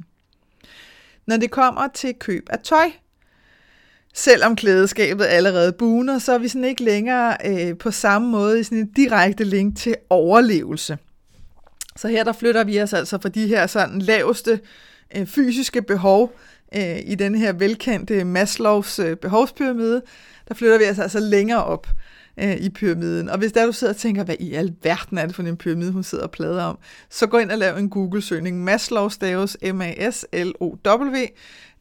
Når 1.26 1.36
det 1.36 1.50
kommer 1.50 1.88
til 1.94 2.14
køb 2.14 2.46
af 2.50 2.58
tøj, 2.58 2.90
selvom 4.14 4.56
klædeskabet 4.56 5.24
allerede 5.24 5.72
buner, 5.72 6.18
så 6.18 6.32
er 6.32 6.38
vi 6.38 6.48
sådan 6.48 6.64
ikke 6.64 6.84
længere 6.84 7.36
øh, 7.44 7.78
på 7.78 7.90
samme 7.90 8.28
måde 8.28 8.60
i 8.60 8.62
sådan 8.62 8.78
en 8.78 8.92
direkte 8.92 9.44
link 9.44 9.76
til 9.76 9.96
overlevelse. 10.10 10.98
Så 11.96 12.08
her 12.08 12.24
der 12.24 12.32
flytter 12.32 12.64
vi 12.64 12.82
os 12.82 12.92
altså 12.92 13.18
fra 13.22 13.28
de 13.28 13.46
her 13.46 13.66
sådan 13.66 13.98
laveste 13.98 14.60
øh, 15.16 15.26
fysiske 15.26 15.82
behov 15.82 16.36
øh, 16.76 16.98
i 17.04 17.14
den 17.14 17.34
her 17.34 17.52
velkendte 17.52 18.24
Maslows 18.24 18.98
øh, 18.98 19.16
behovspyramide, 19.16 20.02
der 20.48 20.54
flytter 20.54 20.78
vi 20.78 20.84
os 20.90 20.98
altså 20.98 21.20
længere 21.20 21.64
op 21.64 21.86
øh, 22.40 22.56
i 22.56 22.70
pyramiden. 22.70 23.28
Og 23.28 23.38
hvis 23.38 23.52
der 23.52 23.66
du 23.66 23.72
sidder 23.72 23.92
og 23.92 23.96
tænker, 23.98 24.24
hvad 24.24 24.36
i 24.40 24.54
alverden 24.54 25.18
er 25.18 25.26
det 25.26 25.34
for 25.34 25.42
en 25.42 25.56
pyramide, 25.56 25.92
hun 25.92 26.02
sidder 26.02 26.24
og 26.24 26.30
plader 26.30 26.62
om, 26.62 26.78
så 27.10 27.26
gå 27.26 27.38
ind 27.38 27.50
og 27.50 27.58
lav 27.58 27.76
en 27.76 27.90
Google-søgning. 27.90 28.64
Maslow 28.64 29.08
staves 29.08 29.56
M-A-S-L-O-W, 29.74 31.16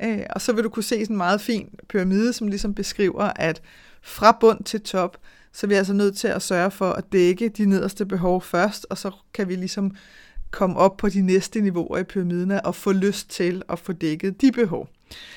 øh, 0.03 0.19
og 0.29 0.41
så 0.41 0.53
vil 0.53 0.63
du 0.63 0.69
kunne 0.69 0.83
se 0.83 0.95
sådan 0.95 1.13
en 1.13 1.17
meget 1.17 1.41
fin 1.41 1.69
pyramide, 1.89 2.33
som 2.33 2.47
ligesom 2.47 2.73
beskriver, 2.73 3.31
at 3.35 3.61
fra 4.01 4.37
bund 4.39 4.63
til 4.63 4.81
top, 4.81 5.17
så 5.53 5.65
er 5.65 5.67
vi 5.67 5.75
altså 5.75 5.93
nødt 5.93 6.17
til 6.17 6.27
at 6.27 6.41
sørge 6.41 6.71
for 6.71 6.91
at 6.91 7.03
dække 7.11 7.49
de 7.49 7.65
nederste 7.65 8.05
behov 8.05 8.41
først, 8.41 8.87
og 8.89 8.97
så 8.97 9.11
kan 9.33 9.49
vi 9.49 9.55
ligesom 9.55 9.95
komme 10.51 10.77
op 10.77 10.97
på 10.97 11.09
de 11.09 11.21
næste 11.21 11.61
niveauer 11.61 11.97
i 11.97 12.03
pyramiden 12.03 12.51
og 12.51 12.75
få 12.75 12.91
lyst 12.91 13.29
til 13.29 13.61
at 13.69 13.79
få 13.79 13.93
dækket 13.93 14.41
de 14.41 14.51
behov. 14.51 14.89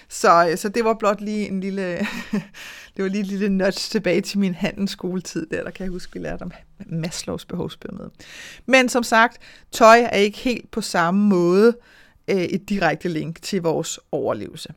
Så, 0.08 0.48
øh, 0.50 0.58
så 0.58 0.68
det 0.68 0.84
var 0.84 0.94
blot 0.94 1.20
lige 1.20 1.48
en 1.48 1.60
lille, 1.60 1.98
det 2.96 3.02
var 3.02 3.08
lige 3.08 3.20
en 3.20 3.26
lille 3.26 3.48
nudge 3.48 3.90
tilbage 3.90 4.20
til 4.20 4.38
min 4.38 4.54
handelsskoletid 4.54 5.46
der, 5.46 5.64
der 5.64 5.70
kan 5.70 5.84
jeg 5.84 5.90
huske, 5.90 6.12
vi 6.12 6.18
lærte 6.18 6.42
om 6.42 6.52
Maslows 6.86 7.44
behovspyramide. 7.44 8.10
Men 8.66 8.88
som 8.88 9.02
sagt, 9.02 9.38
tøj 9.72 10.00
er 10.00 10.16
ikke 10.16 10.38
helt 10.38 10.70
på 10.70 10.80
samme 10.80 11.28
måde 11.28 11.76
øh, 12.28 12.36
et 12.36 12.68
direkte 12.68 13.08
link 13.08 13.42
til 13.42 13.62
vores 13.62 14.00
overlevelse. 14.12 14.74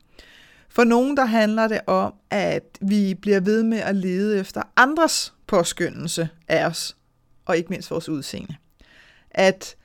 For 0.69 0.83
nogen, 0.83 1.17
der 1.17 1.25
handler 1.25 1.67
det 1.67 1.81
om, 1.87 2.13
at 2.29 2.63
vi 2.81 3.13
bliver 3.13 3.39
ved 3.39 3.63
med 3.63 3.77
at 3.77 3.95
lede 3.95 4.39
efter 4.39 4.61
andres 4.75 5.33
påskyndelse 5.47 6.29
af 6.47 6.65
os, 6.65 6.97
og 7.45 7.57
ikke 7.57 7.69
mindst 7.69 7.91
vores 7.91 8.09
udseende. 8.09 8.55
At 9.31 9.75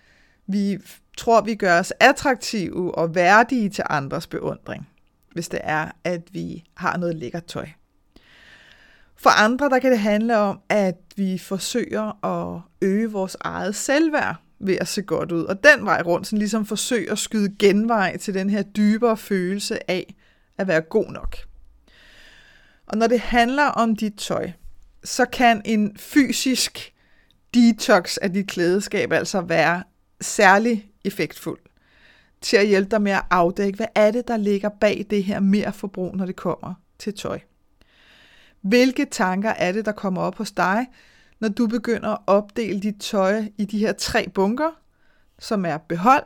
vi 0.46 0.78
tror, 1.18 1.40
vi 1.40 1.54
gør 1.54 1.78
os 1.78 1.92
attraktive 2.00 2.94
og 2.94 3.14
værdige 3.14 3.70
til 3.70 3.84
andres 3.90 4.26
beundring, 4.26 4.88
hvis 5.36 5.48
det 5.48 5.60
er, 5.62 5.90
at 6.04 6.22
vi 6.32 6.64
har 6.74 6.96
noget 6.96 7.14
lækkert 7.14 7.44
tøj. 7.44 7.68
For 9.16 9.30
andre, 9.30 9.68
der 9.68 9.78
kan 9.78 9.90
det 9.90 9.98
handle 9.98 10.36
om, 10.36 10.60
at 10.68 10.94
vi 11.16 11.38
forsøger 11.38 12.24
at 12.24 12.60
øge 12.82 13.10
vores 13.10 13.36
eget 13.40 13.74
selvværd 13.74 14.36
ved 14.58 14.76
at 14.80 14.88
se 14.88 15.02
godt 15.02 15.32
ud, 15.32 15.44
og 15.44 15.64
den 15.64 15.84
vej 15.86 16.02
rundt, 16.02 16.26
sådan 16.26 16.38
ligesom 16.38 16.66
forsøger 16.66 17.12
at 17.12 17.18
skyde 17.18 17.56
genvej 17.58 18.16
til 18.16 18.34
den 18.34 18.50
her 18.50 18.62
dybere 18.62 19.16
følelse 19.16 19.90
af 19.90 20.14
at 20.58 20.68
være 20.68 20.80
god 20.80 21.12
nok. 21.12 21.36
Og 22.86 22.98
når 22.98 23.06
det 23.06 23.20
handler 23.20 23.64
om 23.64 23.96
dit 23.96 24.14
tøj, 24.14 24.50
så 25.04 25.24
kan 25.24 25.62
en 25.64 25.96
fysisk 25.96 26.94
detox 27.54 28.16
af 28.16 28.32
dit 28.32 28.48
klædeskab 28.48 29.12
altså 29.12 29.40
være 29.40 29.82
særlig 30.20 30.90
effektfuld 31.04 31.65
til 32.40 32.56
at 32.56 32.66
hjælpe 32.66 32.90
dig 32.90 33.02
med 33.02 33.12
at 33.12 33.24
afdække, 33.30 33.76
hvad 33.76 33.86
er 33.94 34.10
det, 34.10 34.28
der 34.28 34.36
ligger 34.36 34.68
bag 34.68 35.06
det 35.10 35.24
her 35.24 35.40
mere 35.40 35.72
forbrug, 35.72 36.16
når 36.16 36.26
det 36.26 36.36
kommer 36.36 36.74
til 36.98 37.14
tøj. 37.14 37.40
Hvilke 38.60 39.04
tanker 39.04 39.50
er 39.50 39.72
det, 39.72 39.84
der 39.84 39.92
kommer 39.92 40.22
op 40.22 40.38
hos 40.38 40.52
dig, 40.52 40.86
når 41.40 41.48
du 41.48 41.66
begynder 41.66 42.08
at 42.08 42.18
opdele 42.26 42.80
dit 42.80 43.00
tøj 43.00 43.44
i 43.58 43.64
de 43.64 43.78
her 43.78 43.92
tre 43.92 44.28
bunker, 44.28 44.70
som 45.38 45.64
er 45.64 45.78
behold, 45.78 46.24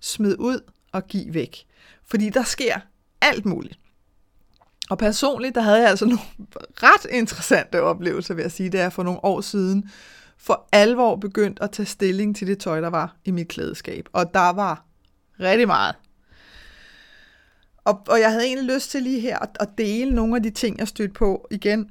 smid 0.00 0.36
ud 0.38 0.60
og 0.92 1.06
giv 1.06 1.34
væk. 1.34 1.66
Fordi 2.04 2.30
der 2.30 2.42
sker 2.42 2.80
alt 3.20 3.46
muligt. 3.46 3.78
Og 4.90 4.98
personligt, 4.98 5.54
der 5.54 5.60
havde 5.60 5.80
jeg 5.80 5.88
altså 5.88 6.04
nogle 6.04 6.20
ret 6.82 7.10
interessante 7.10 7.82
oplevelser, 7.82 8.34
vil 8.34 8.42
jeg 8.42 8.52
sige, 8.52 8.70
det 8.70 8.80
er 8.80 8.88
for 8.90 9.02
nogle 9.02 9.24
år 9.24 9.40
siden, 9.40 9.90
for 10.38 10.68
alvor 10.72 11.16
begyndt 11.16 11.60
at 11.60 11.70
tage 11.70 11.86
stilling 11.86 12.36
til 12.36 12.46
det 12.46 12.58
tøj, 12.58 12.80
der 12.80 12.90
var 12.90 13.16
i 13.24 13.30
mit 13.30 13.48
klædeskab. 13.48 14.08
Og 14.12 14.34
der 14.34 14.52
var 14.52 14.84
rigtig 15.40 15.66
meget. 15.66 15.94
Og, 17.84 18.02
og 18.08 18.20
jeg 18.20 18.30
havde 18.30 18.44
egentlig 18.44 18.74
lyst 18.74 18.90
til 18.90 19.02
lige 19.02 19.20
her 19.20 19.38
at, 19.38 19.48
at 19.60 19.68
dele 19.78 20.10
nogle 20.10 20.36
af 20.36 20.42
de 20.42 20.50
ting, 20.50 20.78
jeg 20.78 20.88
stødte 20.88 21.14
på 21.14 21.48
igen, 21.50 21.90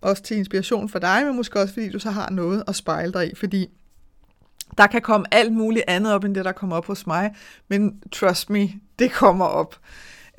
også 0.00 0.22
til 0.22 0.36
inspiration 0.36 0.88
for 0.88 0.98
dig, 0.98 1.26
men 1.26 1.36
måske 1.36 1.60
også 1.60 1.74
fordi 1.74 1.90
du 1.90 1.98
så 1.98 2.10
har 2.10 2.30
noget 2.30 2.64
at 2.68 2.76
spejle 2.76 3.12
dig 3.12 3.32
i, 3.32 3.34
fordi 3.34 3.70
der 4.78 4.86
kan 4.86 5.02
komme 5.02 5.26
alt 5.30 5.52
muligt 5.52 5.84
andet 5.88 6.12
op, 6.12 6.24
end 6.24 6.34
det, 6.34 6.44
der 6.44 6.52
kommer 6.52 6.76
op 6.76 6.86
hos 6.86 7.06
mig, 7.06 7.34
men 7.68 8.02
trust 8.12 8.50
me, 8.50 8.68
det 8.98 9.12
kommer 9.12 9.44
op. 9.44 9.76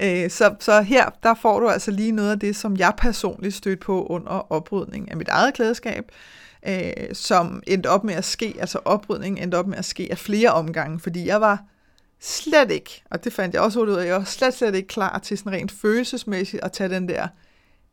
Øh, 0.01 0.29
så, 0.29 0.55
så 0.59 0.81
her, 0.81 1.09
der 1.23 1.33
får 1.33 1.59
du 1.59 1.69
altså 1.69 1.91
lige 1.91 2.11
noget 2.11 2.31
af 2.31 2.39
det, 2.39 2.55
som 2.55 2.77
jeg 2.77 2.93
personligt 2.97 3.55
stødte 3.55 3.79
på 3.79 4.05
under 4.05 4.51
oprydning 4.51 5.11
af 5.11 5.17
mit 5.17 5.27
eget 5.27 5.53
klædeskab, 5.53 6.11
øh, 6.67 6.91
som 7.13 7.63
endte 7.67 7.87
op 7.87 8.03
med 8.03 8.13
at 8.13 8.25
ske, 8.25 8.55
altså 8.59 8.79
oprydning 8.85 9.39
endte 9.39 9.55
op 9.55 9.67
med 9.67 9.77
at 9.77 9.85
ske 9.85 10.07
af 10.11 10.17
flere 10.17 10.49
omgange, 10.49 10.99
fordi 10.99 11.27
jeg 11.27 11.41
var 11.41 11.63
slet 12.25 12.71
ikke, 12.71 13.03
og 13.09 13.23
det 13.23 13.33
fandt 13.33 13.53
jeg 13.53 13.61
også 13.61 13.79
ud 13.79 13.91
af, 13.91 14.05
jeg 14.05 14.15
var 14.15 14.23
slet, 14.23 14.53
slet 14.53 14.75
ikke 14.75 14.87
klar 14.87 15.19
til 15.19 15.37
sådan 15.37 15.51
rent 15.51 15.71
følelsesmæssigt 15.71 16.63
at 16.63 16.71
tage 16.71 16.89
den 16.89 17.09
der 17.09 17.27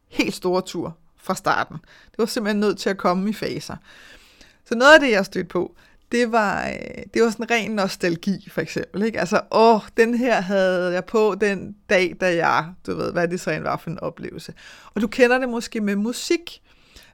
helt 0.09 0.35
store 0.35 0.63
tur 0.63 0.97
fra 1.17 1.35
starten. 1.35 1.77
Det 2.11 2.19
var 2.19 2.27
simpelthen 2.27 2.61
nødt 2.61 2.79
til 2.79 2.91
at 2.91 2.99
komme 2.99 3.31
i 3.31 3.33
faser. 3.33 3.77
Så 4.65 4.75
noget 4.75 4.95
af 4.95 5.01
det, 5.01 5.11
jeg 5.11 5.27
stødte 5.27 5.49
på, 5.49 5.75
det 6.13 6.33
var, 6.33 6.69
øh, 6.69 7.03
det 7.15 7.23
var 7.23 7.31
sådan 7.31 7.51
ren 7.51 7.71
nostalgi, 7.71 8.49
for 8.51 8.61
eksempel. 8.61 9.03
Ikke? 9.03 9.21
Altså, 9.21 9.41
åh, 9.51 9.81
den 9.97 10.15
her 10.15 10.41
havde 10.41 10.93
jeg 10.93 11.05
på 11.05 11.35
den 11.41 11.77
dag, 11.91 12.17
da 12.21 12.35
jeg, 12.35 12.67
du 12.87 12.95
ved, 12.97 13.13
hvad 13.13 13.29
det 13.29 13.41
så 13.41 13.51
end 13.51 13.63
var 13.63 13.77
for 13.77 13.91
en 13.91 13.99
oplevelse. 13.99 14.55
Og 14.95 15.01
du 15.01 15.07
kender 15.07 15.39
det 15.39 15.49
måske 15.49 15.81
med 15.81 15.97
musik. 15.97 16.63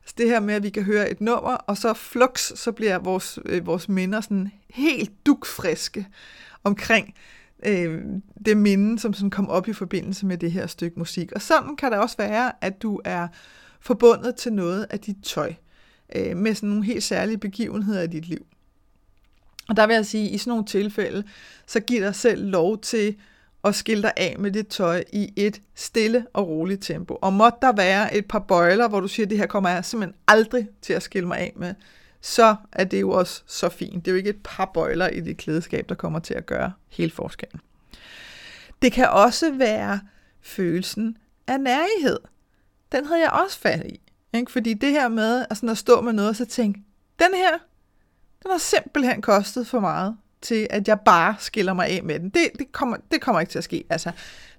Altså 0.02 0.14
det 0.18 0.28
her 0.28 0.40
med, 0.40 0.54
at 0.54 0.62
vi 0.62 0.70
kan 0.70 0.82
høre 0.82 1.10
et 1.10 1.20
nummer, 1.20 1.50
og 1.50 1.76
så 1.76 1.94
flux, 1.94 2.52
så 2.58 2.72
bliver 2.72 2.98
vores, 2.98 3.38
øh, 3.44 3.66
vores 3.66 3.88
minder 3.88 4.20
sådan 4.20 4.52
helt 4.70 5.26
dukfriske 5.26 6.06
omkring 6.64 7.14
øh, 7.66 8.02
det 8.46 8.56
minde, 8.56 8.98
som 8.98 9.12
sådan 9.12 9.30
kom 9.30 9.48
op 9.48 9.68
i 9.68 9.72
forbindelse 9.72 10.26
med 10.26 10.38
det 10.38 10.52
her 10.52 10.66
stykke 10.66 10.98
musik. 10.98 11.32
Og 11.32 11.42
sådan 11.42 11.76
kan 11.76 11.92
det 11.92 12.00
også 12.00 12.16
være, 12.16 12.52
at 12.60 12.82
du 12.82 13.00
er 13.04 13.28
forbundet 13.80 14.34
til 14.34 14.52
noget 14.52 14.86
af 14.90 15.00
dit 15.00 15.16
tøj, 15.22 15.54
øh, 16.16 16.36
med 16.36 16.54
sådan 16.54 16.68
nogle 16.68 16.84
helt 16.84 17.02
særlige 17.02 17.38
begivenheder 17.38 18.02
i 18.02 18.06
dit 18.06 18.28
liv. 18.28 18.46
Og 19.68 19.76
der 19.76 19.86
vil 19.86 19.94
jeg 19.94 20.06
sige, 20.06 20.28
at 20.28 20.34
i 20.34 20.38
sådan 20.38 20.50
nogle 20.50 20.64
tilfælde, 20.64 21.24
så 21.66 21.80
giv 21.80 22.00
dig 22.00 22.14
selv 22.14 22.46
lov 22.50 22.80
til 22.80 23.16
at 23.64 23.74
skille 23.74 24.02
dig 24.02 24.12
af 24.16 24.36
med 24.38 24.50
dit 24.50 24.66
tøj 24.66 25.04
i 25.12 25.32
et 25.36 25.62
stille 25.74 26.26
og 26.32 26.48
roligt 26.48 26.82
tempo. 26.82 27.18
Og 27.22 27.32
måtte 27.32 27.58
der 27.62 27.72
være 27.72 28.16
et 28.16 28.26
par 28.26 28.38
bøjler, 28.38 28.88
hvor 28.88 29.00
du 29.00 29.08
siger, 29.08 29.26
at 29.26 29.30
det 29.30 29.38
her 29.38 29.46
kommer 29.46 29.70
jeg 29.70 29.84
simpelthen 29.84 30.20
aldrig 30.28 30.68
til 30.82 30.92
at 30.92 31.02
skille 31.02 31.28
mig 31.28 31.38
af 31.38 31.52
med, 31.56 31.74
så 32.20 32.56
er 32.72 32.84
det 32.84 33.00
jo 33.00 33.10
også 33.10 33.42
så 33.46 33.68
fint. 33.68 34.04
Det 34.04 34.10
er 34.10 34.12
jo 34.12 34.16
ikke 34.16 34.30
et 34.30 34.42
par 34.44 34.70
bøjler 34.74 35.08
i 35.08 35.20
dit 35.20 35.36
klædeskab, 35.36 35.88
der 35.88 35.94
kommer 35.94 36.18
til 36.18 36.34
at 36.34 36.46
gøre 36.46 36.72
hele 36.88 37.10
forskellen. 37.10 37.60
Det 38.82 38.92
kan 38.92 39.08
også 39.08 39.52
være 39.52 40.00
følelsen 40.40 41.16
af 41.46 41.60
nærighed. 41.60 42.18
Den 42.92 43.04
havde 43.06 43.20
jeg 43.20 43.30
også 43.30 43.58
fat 43.58 43.86
i. 43.86 44.00
Ikke? 44.32 44.52
Fordi 44.52 44.74
det 44.74 44.90
her 44.90 45.08
med 45.08 45.46
altså, 45.50 45.66
at 45.66 45.78
stå 45.78 46.00
med 46.00 46.12
noget 46.12 46.30
og 46.30 46.36
så 46.36 46.46
tænke, 46.46 46.80
den 47.18 47.34
her, 47.34 47.50
den 48.42 48.50
har 48.50 48.58
simpelthen 48.58 49.22
kostet 49.22 49.66
for 49.66 49.80
meget 49.80 50.16
til, 50.42 50.66
at 50.70 50.88
jeg 50.88 51.00
bare 51.00 51.36
skiller 51.38 51.72
mig 51.72 51.86
af 51.86 52.02
med 52.02 52.20
den. 52.20 52.30
Det, 52.30 52.50
det, 52.58 52.72
kommer, 52.72 52.96
det 53.10 53.20
kommer 53.20 53.40
ikke 53.40 53.50
til 53.50 53.58
at 53.58 53.64
ske. 53.64 53.84
Altså, 53.90 54.12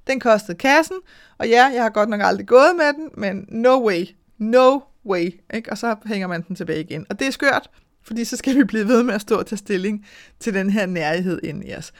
den 0.07 0.19
kostede 0.19 0.57
kassen, 0.57 0.97
og 1.37 1.49
ja, 1.49 1.65
jeg 1.65 1.83
har 1.83 1.89
godt 1.89 2.09
nok 2.09 2.21
aldrig 2.23 2.47
gået 2.47 2.75
med 2.77 2.93
den, 2.93 3.09
men 3.17 3.45
no 3.49 3.87
way, 3.87 4.07
no 4.37 4.79
way. 5.09 5.39
Ikke? 5.53 5.71
Og 5.71 5.77
så 5.77 5.95
hænger 6.05 6.27
man 6.27 6.41
den 6.41 6.55
tilbage 6.55 6.79
igen. 6.79 7.05
Og 7.09 7.19
det 7.19 7.27
er 7.27 7.31
skørt, 7.31 7.69
fordi 8.03 8.25
så 8.25 8.37
skal 8.37 8.55
vi 8.55 8.63
blive 8.63 8.87
ved 8.87 9.03
med 9.03 9.13
at 9.13 9.21
stå 9.21 9.35
og 9.35 9.45
tage 9.45 9.57
stilling 9.57 10.05
til 10.39 10.53
den 10.53 10.69
her 10.69 10.85
nærhed 10.85 11.39
ind 11.43 11.69
i 11.69 11.73
os. 11.73 11.93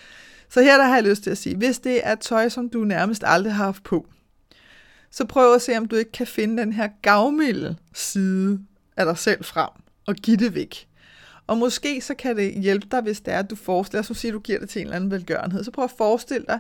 Så 0.50 0.62
her 0.62 0.78
der 0.78 0.86
har 0.86 0.96
jeg 0.96 1.04
lyst 1.04 1.24
til 1.24 1.30
at 1.30 1.38
sige, 1.38 1.56
hvis 1.56 1.80
det 1.80 2.08
er 2.08 2.16
tøj, 2.16 2.50
som 2.50 2.70
du 2.70 2.84
nærmest 2.84 3.24
aldrig 3.26 3.54
har 3.54 3.66
haft 3.66 3.84
på, 3.84 4.08
så 5.12 5.26
prøv 5.26 5.54
at 5.54 5.62
se, 5.62 5.78
om 5.78 5.88
du 5.88 5.96
ikke 5.96 6.12
kan 6.12 6.28
finde 6.28 6.62
den 6.62 6.74
her 6.74 6.90
gavmilde 7.02 7.76
side 7.94 8.60
af 8.98 9.06
dig 9.06 9.18
selv 9.18 9.44
frem 9.44 9.70
og 10.08 10.16
give 10.16 10.38
det 10.38 10.56
væk. 10.56 10.88
Og 11.48 11.58
måske 11.58 12.02
så 12.02 12.14
kan 12.14 12.38
det 12.38 12.54
hjælpe 12.54 12.88
dig, 12.92 13.02
hvis 13.02 13.22
det 13.22 13.34
er, 13.34 13.40
at 13.40 13.50
du 13.50 13.56
forestiller, 13.56 14.02
så 14.02 14.14
siger, 14.14 14.32
at 14.32 14.34
du 14.34 14.40
giver 14.40 14.60
det 14.60 14.70
til 14.70 14.80
en 14.80 14.86
eller 14.86 14.96
anden 14.96 15.12
velgørenhed. 15.12 15.64
Så 15.64 15.72
prøv 15.72 15.84
at 15.84 15.92
forestille 15.98 16.46
dig 16.48 16.60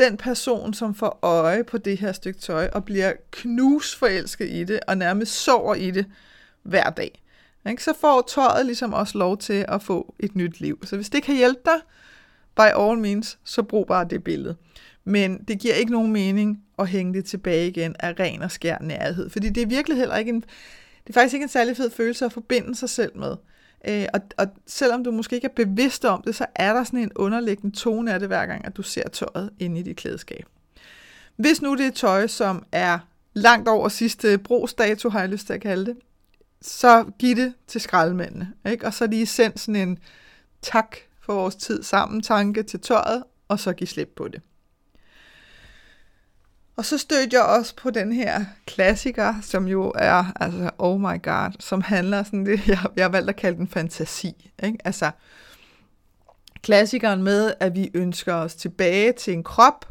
den 0.00 0.16
person, 0.16 0.74
som 0.74 0.94
får 0.94 1.18
øje 1.22 1.64
på 1.64 1.78
det 1.78 1.98
her 1.98 2.12
stykke 2.12 2.40
tøj, 2.40 2.68
og 2.72 2.84
bliver 2.84 3.12
knusforelsket 3.30 4.48
i 4.50 4.64
det, 4.64 4.80
og 4.86 4.98
nærmest 4.98 5.32
sover 5.32 5.74
i 5.74 5.90
det 5.90 6.06
hver 6.62 6.90
dag, 6.90 7.22
ikke? 7.68 7.84
så 7.84 7.92
får 8.00 8.24
tøjet 8.28 8.66
ligesom 8.66 8.92
også 8.92 9.18
lov 9.18 9.38
til 9.38 9.64
at 9.68 9.82
få 9.82 10.14
et 10.18 10.36
nyt 10.36 10.60
liv. 10.60 10.78
Så 10.84 10.96
hvis 10.96 11.10
det 11.10 11.22
kan 11.22 11.36
hjælpe 11.36 11.60
dig, 11.64 11.80
by 12.56 12.80
all 12.80 12.98
means, 12.98 13.38
så 13.44 13.62
brug 13.62 13.86
bare 13.86 14.06
det 14.10 14.24
billede. 14.24 14.56
Men 15.04 15.44
det 15.44 15.58
giver 15.58 15.74
ikke 15.74 15.92
nogen 15.92 16.12
mening 16.12 16.62
at 16.78 16.88
hænge 16.88 17.14
det 17.14 17.24
tilbage 17.24 17.68
igen 17.68 17.96
af 17.98 18.14
ren 18.20 18.42
og 18.42 18.50
skær 18.50 18.78
nærhed, 18.80 19.30
fordi 19.30 19.48
det 19.48 19.62
er 19.62 19.66
virkelig 19.66 19.98
heller 19.98 20.16
ikke 20.16 20.28
en, 20.28 20.40
det 21.06 21.08
er 21.08 21.12
faktisk 21.12 21.34
ikke 21.34 21.44
en 21.44 21.48
særlig 21.48 21.76
fed 21.76 21.90
følelse 21.90 22.24
at 22.24 22.32
forbinde 22.32 22.74
sig 22.74 22.90
selv 22.90 23.16
med. 23.16 23.36
Øh, 23.88 24.06
og, 24.14 24.20
og 24.38 24.46
selvom 24.66 25.04
du 25.04 25.10
måske 25.10 25.36
ikke 25.36 25.46
er 25.46 25.64
bevidst 25.64 26.04
om 26.04 26.22
det, 26.22 26.34
så 26.34 26.46
er 26.54 26.72
der 26.72 26.84
sådan 26.84 27.00
en 27.00 27.12
underliggende 27.16 27.76
tone 27.76 28.12
af 28.12 28.18
det, 28.20 28.28
hver 28.28 28.46
gang, 28.46 28.64
at 28.64 28.76
du 28.76 28.82
ser 28.82 29.08
tøjet 29.08 29.50
inde 29.58 29.80
i 29.80 29.82
dit 29.82 29.96
klædeskab. 29.96 30.46
Hvis 31.36 31.62
nu 31.62 31.76
det 31.76 31.86
er 31.86 31.90
tøj, 31.90 32.26
som 32.26 32.64
er 32.72 32.98
langt 33.34 33.68
over 33.68 33.88
sidste 33.88 34.38
brugsdato, 34.38 35.08
har 35.08 35.20
jeg 35.20 35.28
lyst 35.28 35.46
til 35.46 35.52
at 35.52 35.60
kalde 35.60 35.86
det, 35.86 35.96
så 36.62 37.04
giv 37.18 37.36
det 37.36 37.54
til 37.66 37.80
skraldemændene. 37.80 38.52
Ikke? 38.66 38.86
Og 38.86 38.94
så 38.94 39.06
lige 39.06 39.26
send 39.26 39.52
sådan 39.56 39.88
en 39.88 39.98
tak 40.62 40.96
for 41.20 41.34
vores 41.34 41.56
tid 41.56 41.82
sammen 41.82 42.22
tanke 42.22 42.62
til 42.62 42.80
tøjet, 42.80 43.24
og 43.48 43.60
så 43.60 43.72
giv 43.72 43.86
slip 43.86 44.08
på 44.16 44.28
det. 44.28 44.42
Og 46.80 46.86
så 46.86 46.98
stødte 46.98 47.36
jeg 47.36 47.44
også 47.44 47.76
på 47.76 47.90
den 47.90 48.12
her 48.12 48.44
klassiker, 48.66 49.34
som 49.42 49.68
jo 49.68 49.92
er, 49.94 50.24
altså, 50.40 50.70
oh 50.78 51.00
my 51.00 51.22
god, 51.22 51.52
som 51.58 51.80
handler 51.80 52.22
sådan 52.22 52.46
det, 52.46 52.60
jeg, 52.68 52.78
jeg 52.96 53.04
har 53.04 53.08
valgt 53.08 53.28
at 53.28 53.36
kalde 53.36 53.58
den 53.58 53.68
fantasi. 53.68 54.50
Ikke? 54.62 54.78
Altså, 54.84 55.10
klassikeren 56.62 57.22
med, 57.22 57.54
at 57.60 57.74
vi 57.74 57.90
ønsker 57.94 58.34
os 58.34 58.54
tilbage 58.54 59.12
til 59.12 59.32
en 59.32 59.44
krop, 59.44 59.86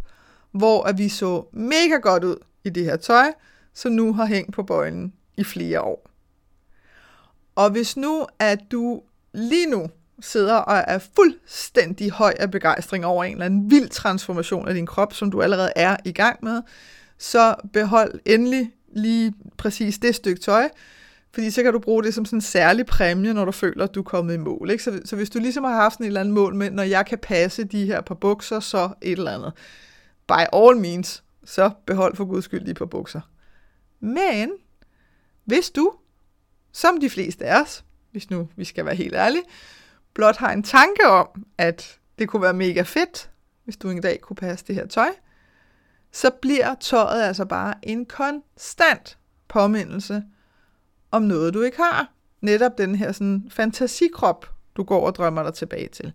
hvor 0.52 0.84
at 0.84 0.98
vi 0.98 1.10
så 1.10 1.46
mega 1.52 1.96
godt 2.02 2.24
ud 2.24 2.36
i 2.64 2.70
det 2.70 2.86
her 2.86 2.98
tøj, 2.98 3.32
som 3.74 3.92
nu 3.92 4.14
har 4.14 4.26
hængt 4.26 4.54
på 4.54 4.64
bøjlen 4.64 5.14
i 5.38 5.44
flere 5.44 5.82
år. 5.82 6.10
Og 7.56 7.70
hvis 7.70 7.98
nu, 7.98 8.28
at 8.40 8.60
du 8.72 9.02
lige 9.34 9.70
nu 9.70 9.88
sidder 10.22 10.56
og 10.56 10.84
er 10.88 11.00
fuldstændig 11.16 12.12
høj 12.12 12.34
af 12.40 12.52
begejstring 12.52 13.06
over 13.06 13.24
en 13.24 13.32
eller 13.32 13.46
anden 13.46 13.72
vild 13.72 13.90
transformation 13.90 14.68
af 14.68 14.74
din 14.74 14.86
krop, 14.86 15.14
som 15.14 15.32
du 15.32 15.42
allerede 15.42 15.72
er 15.76 15.98
i 16.06 16.12
gang 16.12 16.40
med, 16.44 16.62
så 17.18 17.56
behold 17.74 18.20
endelig 18.26 18.72
lige 18.96 19.34
præcis 19.58 19.98
det 19.98 20.16
stykke 20.16 20.42
tøj, 20.42 20.70
fordi 21.32 21.52
så 21.52 21.64
kan 21.64 21.74
du 21.74 21.80
bruge 21.80 22.04
det 22.04 22.14
som 22.14 22.26
sådan 22.26 22.38
en 22.38 22.42
særlig 22.42 22.86
præmie, 22.86 23.34
når 23.34 23.46
du 23.46 23.52
føler, 23.52 23.84
at 23.84 23.96
du 23.96 24.00
er 24.00 24.04
kommet 24.04 24.34
i 24.34 24.38
mål. 24.38 24.70
Ikke? 24.72 24.84
Så, 24.84 25.00
så 25.06 25.16
hvis 25.16 25.30
du 25.30 25.40
ligesom 25.40 25.64
har 25.64 25.76
haft 25.76 25.94
sådan 25.94 26.04
et 26.04 26.08
eller 26.08 26.20
andet 26.20 26.34
mål 26.34 26.56
med, 26.56 26.72
når 26.72 26.84
jeg 26.84 27.06
kan 27.06 27.18
passe 27.18 27.64
de 27.64 27.86
her 27.86 28.02
par 28.02 28.16
bukser, 28.16 28.60
så 28.60 28.90
et 29.02 29.12
eller 29.12 29.32
andet. 29.32 29.54
By 30.28 30.44
all 30.54 30.78
means, 30.78 31.24
så 31.46 31.72
behold 31.86 32.16
for 32.16 32.26
guds 32.26 32.46
skyld 32.46 32.66
de 32.66 32.74
par 32.74 32.86
bukser. 32.86 33.22
Men 34.00 34.52
hvis 35.46 35.70
du, 35.70 35.94
som 36.72 37.00
de 37.00 37.10
fleste 37.10 37.46
af 37.46 37.62
os, 37.62 37.84
hvis 38.12 38.30
nu 38.30 38.50
vi 38.56 38.64
skal 38.64 38.86
være 38.86 38.96
helt 38.96 39.16
ærlige, 39.16 39.44
blot 40.14 40.38
har 40.38 40.52
en 40.52 40.64
tanke 40.64 41.08
om, 41.08 41.28
at 41.58 42.00
det 42.20 42.30
kunne 42.30 42.42
være 42.42 42.54
mega 42.54 42.82
fedt, 42.82 43.30
hvis 43.64 43.78
du 43.78 43.90
en 43.90 44.02
dag 44.02 44.22
kunne 44.22 44.36
passe 44.36 44.66
det 44.68 44.76
her 44.76 44.88
tøj, 44.88 45.10
så 46.12 46.30
bliver 46.42 46.76
tøjet 46.80 47.24
altså 47.24 47.46
bare 47.46 47.74
en 47.84 48.06
konstant 48.06 49.18
påmindelse 49.48 50.24
om 51.12 51.22
noget, 51.22 51.54
du 51.54 51.62
ikke 51.62 51.78
har. 51.78 52.12
Netop 52.42 52.78
den 52.78 52.96
her 52.96 53.12
sådan, 53.12 53.48
fantasikrop, 53.50 54.50
du 54.76 54.84
går 54.84 55.06
og 55.08 55.16
drømmer 55.16 55.44
dig 55.44 55.54
tilbage 55.54 55.88
til. 55.88 56.14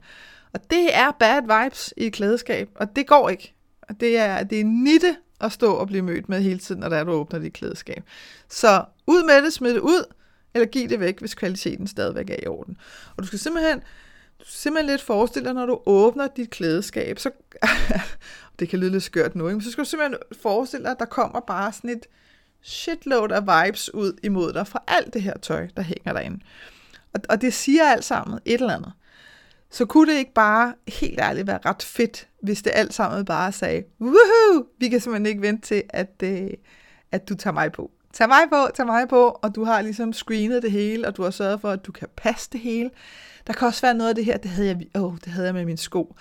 Og 0.53 0.71
det 0.71 0.97
er 0.97 1.11
bad 1.11 1.41
vibes 1.43 1.95
i 1.97 2.07
et 2.07 2.13
klædeskab, 2.13 2.71
og 2.75 2.97
det 2.97 3.07
går 3.07 3.29
ikke. 3.29 3.55
Og 3.83 4.01
det 4.01 4.19
er, 4.19 4.43
det 4.43 4.61
er 4.61 4.65
nitte 4.65 5.17
at 5.41 5.53
stå 5.53 5.75
og 5.75 5.87
blive 5.87 6.03
mødt 6.03 6.29
med 6.29 6.43
hele 6.43 6.59
tiden, 6.59 6.81
når 6.81 6.89
der 6.89 6.97
er, 6.97 7.05
du 7.05 7.13
åbner 7.13 7.39
dit 7.39 7.53
klædeskab. 7.53 8.05
Så 8.49 8.85
ud 9.07 9.27
med 9.27 9.43
det, 9.43 9.53
smid 9.53 9.75
det 9.75 9.81
ud, 9.81 10.05
eller 10.55 10.67
giv 10.67 10.89
det 10.89 11.01
væk, 11.01 11.21
hvis 11.21 11.35
kvaliteten 11.35 11.87
stadigvæk 11.87 12.31
er 12.31 12.37
i 12.43 12.47
orden. 12.47 12.77
Og 13.17 13.23
du 13.23 13.27
skal 13.27 13.39
simpelthen, 13.39 13.79
du 14.39 14.45
skal 14.45 14.55
simpelthen 14.55 14.91
lidt 14.91 15.03
forestille 15.03 15.47
dig, 15.47 15.55
når 15.55 15.67
du 15.67 15.81
åbner 15.87 16.27
dit 16.37 16.51
klædeskab, 16.51 17.19
så, 17.19 17.31
det 18.59 18.69
kan 18.69 18.79
lyde 18.79 18.91
lidt 18.91 19.03
skørt 19.03 19.35
nu, 19.35 19.47
ikke? 19.47 19.55
men 19.55 19.63
så 19.63 19.71
skal 19.71 19.85
du 19.85 19.89
simpelthen 19.89 20.19
forestille 20.43 20.85
dig, 20.85 20.93
at 20.93 20.99
der 20.99 21.05
kommer 21.05 21.41
bare 21.41 21.73
sådan 21.73 21.91
et 21.91 22.07
shitload 22.63 23.31
af 23.33 23.43
vibes 23.43 23.95
ud 23.95 24.19
imod 24.23 24.53
dig 24.53 24.67
fra 24.67 24.83
alt 24.87 25.15
det 25.15 25.23
her 25.23 25.39
tøj, 25.39 25.69
der 25.77 25.83
hænger 25.83 26.13
derinde. 26.13 26.41
Og, 27.13 27.21
og 27.29 27.41
det 27.41 27.55
siger 27.55 27.91
alt 27.91 28.05
sammen 28.05 28.39
et 28.45 28.61
eller 28.61 28.75
andet. 28.75 28.93
Så 29.71 29.87
kunne 29.87 30.13
det 30.13 30.19
ikke 30.19 30.35
bare 30.35 30.75
helt 30.89 31.21
ærligt 31.21 31.47
være 31.47 31.59
ret 31.65 31.83
fedt, 31.83 32.29
hvis 32.43 32.63
det 32.63 32.73
alt 32.75 32.95
sammen 32.95 33.25
bare 33.25 33.53
sagde, 33.53 33.83
woohoo, 34.01 34.67
vi 34.79 34.89
kan 34.89 35.01
simpelthen 35.01 35.27
ikke 35.27 35.43
vente 35.43 35.67
til, 35.67 35.83
at, 35.89 36.23
øh, 36.23 36.51
at 37.13 37.29
du 37.29 37.35
tager 37.35 37.55
mig 37.55 37.73
på 37.73 37.91
tag 38.15 38.29
mig 38.29 38.43
på, 38.49 38.69
tag 38.75 38.87
mig 38.87 39.09
på, 39.09 39.39
og 39.43 39.55
du 39.55 39.65
har 39.65 39.83
ligesom 39.83 40.13
screenet 40.13 40.63
det 40.63 40.71
hele, 40.71 41.09
og 41.09 41.17
du 41.17 41.23
har 41.23 41.31
sørget 41.31 41.61
for, 41.61 41.71
at 41.71 41.87
du 41.87 41.93
kan 41.93 42.09
passe 42.17 42.51
det 42.53 42.61
hele. 42.61 42.91
Der 43.47 43.53
kan 43.53 43.69
også 43.69 43.81
være 43.81 43.95
noget 43.95 44.09
af 44.09 44.15
det 44.15 44.25
her, 44.25 44.37
det 44.37 44.51
havde 44.51 44.69
jeg, 44.69 45.03
oh, 45.03 45.15
det 45.25 45.33
havde 45.33 45.47
jeg 45.47 45.55
med 45.55 45.65
min 45.65 45.77
sko. 45.77 46.17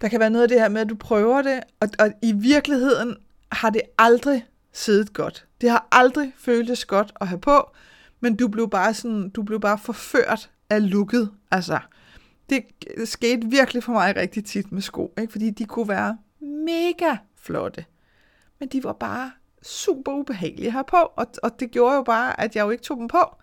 Der 0.00 0.08
kan 0.08 0.20
være 0.20 0.30
noget 0.30 0.42
af 0.42 0.48
det 0.48 0.60
her 0.60 0.68
med, 0.68 0.80
at 0.80 0.88
du 0.88 0.94
prøver 0.94 1.42
det, 1.42 1.60
og, 1.80 1.88
og 1.98 2.12
i 2.22 2.32
virkeligheden 2.32 3.16
har 3.52 3.70
det 3.70 3.82
aldrig 3.98 4.46
siddet 4.72 5.12
godt. 5.12 5.46
Det 5.60 5.70
har 5.70 5.88
aldrig 5.92 6.32
føltes 6.38 6.84
godt 6.84 7.12
at 7.20 7.28
have 7.28 7.40
på, 7.40 7.70
men 8.20 8.36
du 8.36 8.48
blev 8.48 8.70
bare 8.70 8.94
sådan, 8.94 9.30
du 9.30 9.42
blev 9.42 9.60
bare 9.60 9.78
forført 9.78 10.50
af 10.70 10.90
looket. 10.90 11.30
Altså, 11.50 11.78
det 12.50 12.64
skete 13.04 13.46
virkelig 13.46 13.84
for 13.84 13.92
mig 13.92 14.16
rigtig 14.16 14.44
tit 14.44 14.72
med 14.72 14.82
sko, 14.82 15.14
ikke? 15.20 15.32
fordi 15.32 15.50
de 15.50 15.64
kunne 15.64 15.88
være 15.88 16.18
mega 16.40 17.16
flotte, 17.36 17.84
men 18.58 18.68
de 18.68 18.84
var 18.84 18.92
bare 18.92 19.30
super 19.62 20.12
ubehagelige 20.12 20.66
at 20.66 20.72
have 20.72 20.84
på, 20.88 20.96
og, 20.96 21.26
og 21.42 21.60
det 21.60 21.70
gjorde 21.70 21.94
jo 21.96 22.02
bare, 22.02 22.40
at 22.40 22.56
jeg 22.56 22.64
jo 22.64 22.70
ikke 22.70 22.82
tog 22.82 22.96
dem 22.96 23.08
på. 23.08 23.36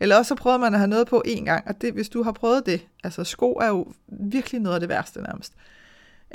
Eller 0.00 0.16
også 0.16 0.28
så 0.28 0.34
prøvede 0.34 0.58
man 0.58 0.74
at 0.74 0.80
have 0.80 0.88
noget 0.88 1.06
på 1.06 1.22
en 1.24 1.44
gang, 1.44 1.68
og 1.68 1.80
det, 1.80 1.92
hvis 1.92 2.08
du 2.08 2.22
har 2.22 2.32
prøvet 2.32 2.66
det, 2.66 2.86
altså 3.04 3.24
sko 3.24 3.52
er 3.52 3.68
jo 3.68 3.92
virkelig 4.06 4.60
noget 4.60 4.74
af 4.74 4.80
det 4.80 4.88
værste 4.88 5.22
nærmest, 5.22 5.52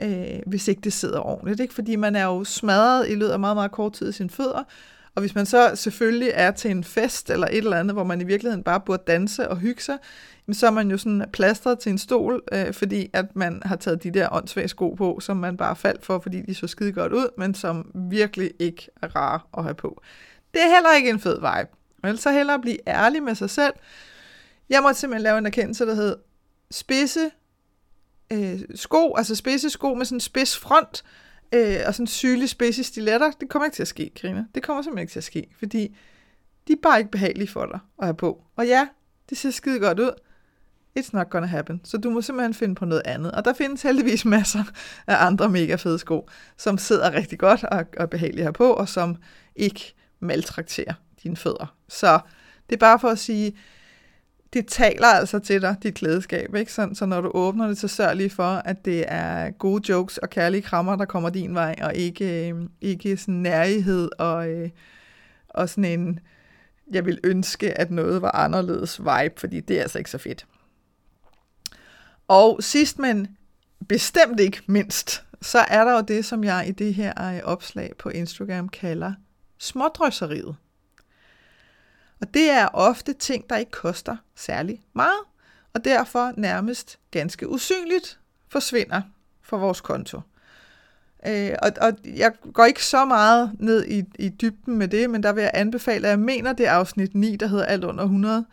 øh, 0.01 0.39
hvis 0.45 0.67
ikke 0.67 0.81
det 0.81 0.93
sidder 0.93 1.19
ordentligt, 1.19 1.59
ikke? 1.59 1.73
fordi 1.73 1.95
man 1.95 2.15
er 2.15 2.23
jo 2.23 2.43
smadret 2.43 3.09
i 3.09 3.15
løbet 3.15 3.31
af 3.31 3.39
meget, 3.39 3.57
meget 3.57 3.71
kort 3.71 3.93
tid 3.93 4.09
i 4.09 4.11
sine 4.11 4.29
fødder, 4.29 4.63
og 5.15 5.19
hvis 5.19 5.35
man 5.35 5.45
så 5.45 5.71
selvfølgelig 5.75 6.31
er 6.33 6.51
til 6.51 6.71
en 6.71 6.83
fest 6.83 7.29
eller 7.29 7.47
et 7.47 7.57
eller 7.57 7.77
andet, 7.77 7.95
hvor 7.95 8.03
man 8.03 8.21
i 8.21 8.23
virkeligheden 8.23 8.63
bare 8.63 8.79
burde 8.79 9.03
danse 9.07 9.49
og 9.49 9.57
hygge 9.57 9.81
sig, 9.81 9.97
så 10.51 10.67
er 10.67 10.71
man 10.71 10.91
jo 10.91 10.97
sådan 10.97 11.25
plastret 11.33 11.79
til 11.79 11.89
en 11.89 11.97
stol, 11.97 12.43
øh, 12.51 12.73
fordi 12.73 13.09
at 13.13 13.35
man 13.35 13.61
har 13.65 13.75
taget 13.75 14.03
de 14.03 14.11
der 14.11 14.27
åndssvage 14.31 14.67
sko 14.67 14.93
på, 14.93 15.19
som 15.21 15.37
man 15.37 15.57
bare 15.57 15.75
faldt 15.75 16.05
for, 16.05 16.19
fordi 16.19 16.41
de 16.41 16.55
så 16.55 16.67
skide 16.67 16.91
godt 16.91 17.13
ud, 17.13 17.27
men 17.37 17.53
som 17.53 17.91
virkelig 17.95 18.51
ikke 18.59 18.89
er 19.01 19.15
rare 19.15 19.39
at 19.57 19.63
have 19.63 19.75
på. 19.75 20.01
Det 20.53 20.61
er 20.61 20.75
heller 20.75 20.95
ikke 20.95 21.09
en 21.09 21.19
fed 21.19 21.35
vibe. 21.35 21.69
Men 22.03 22.17
så 22.17 22.31
hellere 22.31 22.59
blive 22.59 22.77
ærlig 22.87 23.23
med 23.23 23.35
sig 23.35 23.49
selv. 23.49 23.73
Jeg 24.69 24.81
måtte 24.81 24.99
simpelthen 24.99 25.23
lave 25.23 25.37
en 25.37 25.45
erkendelse, 25.45 25.85
der 25.85 25.95
hed 25.95 26.15
spidse 26.71 27.31
øh, 28.33 28.59
sko, 28.75 29.15
altså 29.15 29.35
spidse 29.35 29.69
sko 29.69 29.93
med 29.93 30.05
sådan 30.05 30.15
en 30.15 30.19
spids 30.19 30.57
front, 30.57 31.03
øh, 31.53 31.77
og 31.87 31.93
sådan 31.93 32.07
sygelig 32.07 32.49
spidse 32.49 32.83
stiletter. 32.83 33.31
Det 33.31 33.49
kommer 33.49 33.65
ikke 33.65 33.75
til 33.75 33.83
at 33.83 33.87
ske, 33.87 34.11
Karina. 34.15 34.45
Det 34.55 34.63
kommer 34.63 34.83
simpelthen 34.83 35.03
ikke 35.03 35.11
til 35.11 35.19
at 35.19 35.23
ske, 35.23 35.47
fordi 35.59 35.95
de 36.67 36.73
er 36.73 36.77
bare 36.83 36.99
ikke 36.99 37.11
behagelige 37.11 37.47
for 37.47 37.65
dig 37.65 37.79
at 37.99 38.05
have 38.05 38.15
på. 38.15 38.43
Og 38.55 38.67
ja, 38.67 38.87
det 39.29 39.37
ser 39.37 39.51
skide 39.51 39.79
godt 39.79 39.99
ud, 39.99 40.11
It's 40.99 41.09
not 41.13 41.29
gonna 41.29 41.47
happen. 41.47 41.81
Så 41.83 41.97
du 41.97 42.09
må 42.09 42.21
simpelthen 42.21 42.53
finde 42.53 42.75
på 42.75 42.85
noget 42.85 43.01
andet. 43.05 43.31
Og 43.31 43.45
der 43.45 43.53
findes 43.53 43.81
heldigvis 43.81 44.25
masser 44.35 44.63
af 45.07 45.25
andre 45.25 45.49
mega 45.49 45.75
fede 45.75 45.99
sko, 45.99 46.29
som 46.57 46.77
sidder 46.77 47.13
rigtig 47.13 47.39
godt 47.39 47.63
og 47.63 47.85
og 47.97 48.09
behagelige 48.09 48.43
her 48.43 48.51
på, 48.51 48.73
og 48.73 48.89
som 48.89 49.15
ikke 49.55 49.93
maltrakterer 50.19 50.93
dine 51.23 51.37
fødder. 51.37 51.75
Så 51.89 52.19
det 52.69 52.75
er 52.75 52.79
bare 52.79 52.99
for 52.99 53.09
at 53.09 53.19
sige, 53.19 53.57
det 54.53 54.67
taler 54.67 55.07
altså 55.07 55.39
til 55.39 55.61
dig, 55.61 55.75
dit 55.83 55.93
klædeskab. 55.93 56.55
Ikke? 56.55 56.73
Så, 56.73 56.89
så 56.93 57.05
når 57.05 57.21
du 57.21 57.31
åbner 57.33 57.67
det, 57.67 57.77
så 57.77 57.87
sørg 57.87 58.15
lige 58.15 58.29
for, 58.29 58.43
at 58.43 58.85
det 58.85 59.05
er 59.07 59.51
gode 59.51 59.91
jokes 59.91 60.17
og 60.17 60.29
kærlige 60.29 60.61
krammer, 60.61 60.95
der 60.95 61.05
kommer 61.05 61.29
din 61.29 61.55
vej, 61.55 61.75
og 61.81 61.95
ikke, 61.95 62.49
øh, 62.49 62.55
ikke 62.81 63.17
sådan 63.17 63.33
nærighed 63.33 64.09
og, 64.19 64.49
øh, 64.49 64.69
og 65.49 65.69
sådan 65.69 65.99
en, 65.99 66.19
jeg 66.91 67.05
vil 67.05 67.19
ønske, 67.23 67.79
at 67.79 67.91
noget 67.91 68.21
var 68.21 68.35
anderledes 68.35 68.99
vibe, 68.99 69.33
fordi 69.37 69.59
det 69.59 69.77
er 69.77 69.81
altså 69.81 69.97
ikke 69.97 70.09
så 70.09 70.17
fedt. 70.17 70.45
Og 72.27 72.59
sidst, 72.63 72.99
men 72.99 73.27
bestemt 73.89 74.39
ikke 74.39 74.61
mindst, 74.67 75.23
så 75.41 75.59
er 75.59 75.83
der 75.83 75.95
jo 75.95 76.01
det, 76.01 76.25
som 76.25 76.43
jeg 76.43 76.65
i 76.67 76.71
det 76.71 76.93
her 76.93 77.33
øh, 77.33 77.41
opslag 77.43 77.91
på 77.99 78.09
Instagram 78.09 78.69
kalder 78.69 79.13
smådrøsseriet. 79.57 80.55
Og 82.23 82.33
det 82.33 82.49
er 82.49 82.67
ofte 82.73 83.13
ting, 83.13 83.49
der 83.49 83.57
ikke 83.57 83.71
koster 83.71 84.15
særlig 84.35 84.81
meget, 84.93 85.19
og 85.73 85.85
derfor 85.85 86.31
nærmest 86.37 86.99
ganske 87.11 87.49
usynligt 87.49 88.19
forsvinder 88.49 89.01
fra 89.41 89.57
vores 89.57 89.81
konto. 89.81 90.21
Øh, 91.27 91.51
og, 91.61 91.71
og 91.81 91.93
jeg 92.05 92.31
går 92.53 92.65
ikke 92.65 92.85
så 92.85 93.05
meget 93.05 93.51
ned 93.59 93.85
i, 93.85 94.03
i 94.19 94.29
dybden 94.29 94.77
med 94.77 94.87
det, 94.87 95.09
men 95.09 95.23
der 95.23 95.33
vil 95.33 95.41
jeg 95.41 95.51
anbefale, 95.53 96.07
at 96.07 96.09
jeg 96.09 96.19
mener 96.19 96.53
det 96.53 96.65
afsnit 96.65 97.15
9, 97.15 97.35
der 97.35 97.47
hedder 97.47 97.65
Alt 97.65 97.83
under 97.83 98.03
100, 98.03 98.45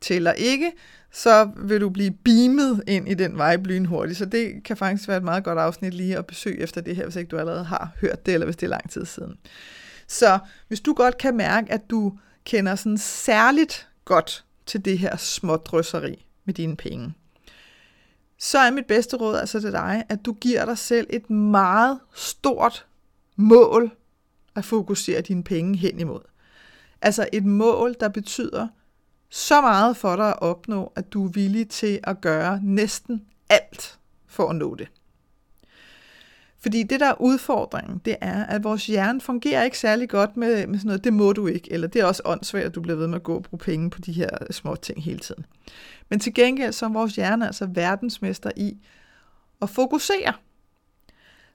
tæller 0.00 0.32
ikke, 0.32 0.72
så 1.12 1.50
vil 1.56 1.80
du 1.80 1.88
blive 1.88 2.10
beamet 2.24 2.82
ind 2.86 3.08
i 3.08 3.14
den 3.14 3.38
vej 3.38 3.56
lynhurtigt. 3.56 4.18
Så 4.18 4.24
det 4.24 4.64
kan 4.64 4.76
faktisk 4.76 5.08
være 5.08 5.16
et 5.16 5.24
meget 5.24 5.44
godt 5.44 5.58
afsnit 5.58 5.94
lige 5.94 6.18
at 6.18 6.26
besøge 6.26 6.60
efter 6.60 6.80
det 6.80 6.96
her, 6.96 7.04
hvis 7.04 7.16
ikke 7.16 7.28
du 7.28 7.38
allerede 7.38 7.64
har 7.64 7.90
hørt 8.00 8.26
det, 8.26 8.34
eller 8.34 8.44
hvis 8.44 8.56
det 8.56 8.66
er 8.66 8.70
lang 8.70 8.90
tid 8.90 9.04
siden. 9.04 9.36
Så 10.06 10.38
hvis 10.68 10.80
du 10.80 10.94
godt 10.94 11.18
kan 11.18 11.36
mærke, 11.36 11.72
at 11.72 11.90
du 11.90 12.12
kender 12.44 12.74
sådan 12.74 12.98
særligt 12.98 13.88
godt 14.04 14.44
til 14.66 14.84
det 14.84 14.98
her 14.98 15.16
smådrysseri 15.16 16.26
med 16.44 16.54
dine 16.54 16.76
penge, 16.76 17.14
så 18.38 18.58
er 18.58 18.70
mit 18.70 18.86
bedste 18.86 19.16
råd 19.16 19.36
altså 19.36 19.60
til 19.60 19.72
dig, 19.72 20.04
at 20.08 20.24
du 20.24 20.32
giver 20.32 20.64
dig 20.64 20.78
selv 20.78 21.06
et 21.10 21.30
meget 21.30 22.00
stort 22.14 22.86
mål 23.36 23.90
at 24.56 24.64
fokusere 24.64 25.20
dine 25.20 25.44
penge 25.44 25.78
hen 25.78 26.00
imod. 26.00 26.20
Altså 27.02 27.28
et 27.32 27.44
mål, 27.44 27.96
der 28.00 28.08
betyder 28.08 28.68
så 29.28 29.60
meget 29.60 29.96
for 29.96 30.16
dig 30.16 30.28
at 30.28 30.42
opnå, 30.42 30.92
at 30.96 31.12
du 31.12 31.26
er 31.26 31.30
villig 31.30 31.68
til 31.68 32.00
at 32.02 32.20
gøre 32.20 32.60
næsten 32.62 33.26
alt 33.48 33.98
for 34.26 34.48
at 34.48 34.56
nå 34.56 34.74
det. 34.74 34.88
Fordi 36.62 36.82
det, 36.82 37.00
der 37.00 37.06
er 37.06 37.20
udfordringen, 37.20 38.00
det 38.04 38.16
er, 38.20 38.46
at 38.46 38.64
vores 38.64 38.86
hjerne 38.86 39.20
fungerer 39.20 39.64
ikke 39.64 39.78
særlig 39.78 40.08
godt 40.08 40.36
med, 40.36 40.66
med 40.66 40.78
sådan 40.78 40.86
noget, 40.86 41.04
det 41.04 41.12
må 41.12 41.32
du 41.32 41.46
ikke, 41.46 41.72
eller 41.72 41.88
det 41.88 42.00
er 42.00 42.04
også 42.04 42.22
åndssvagt, 42.24 42.66
at 42.66 42.74
du 42.74 42.80
bliver 42.80 42.96
ved 42.96 43.06
med 43.06 43.16
at 43.16 43.22
gå 43.22 43.34
og 43.34 43.42
bruge 43.42 43.58
penge 43.58 43.90
på 43.90 44.00
de 44.00 44.12
her 44.12 44.28
små 44.50 44.76
ting 44.76 45.02
hele 45.02 45.18
tiden. 45.18 45.46
Men 46.08 46.20
til 46.20 46.34
gengæld 46.34 46.72
så 46.72 46.84
er 46.86 46.90
vores 46.90 47.16
hjerne 47.16 47.46
altså 47.46 47.66
verdensmester 47.66 48.50
i 48.56 48.78
at 49.62 49.70
fokusere. 49.70 50.32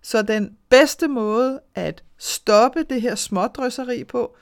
Så 0.02 0.22
den 0.22 0.58
bedste 0.70 1.08
måde 1.08 1.60
at 1.76 2.04
stoppe 2.18 2.84
det 2.84 3.02
her 3.02 3.16
smådrøsseri 3.16 4.04
på, 4.04 4.36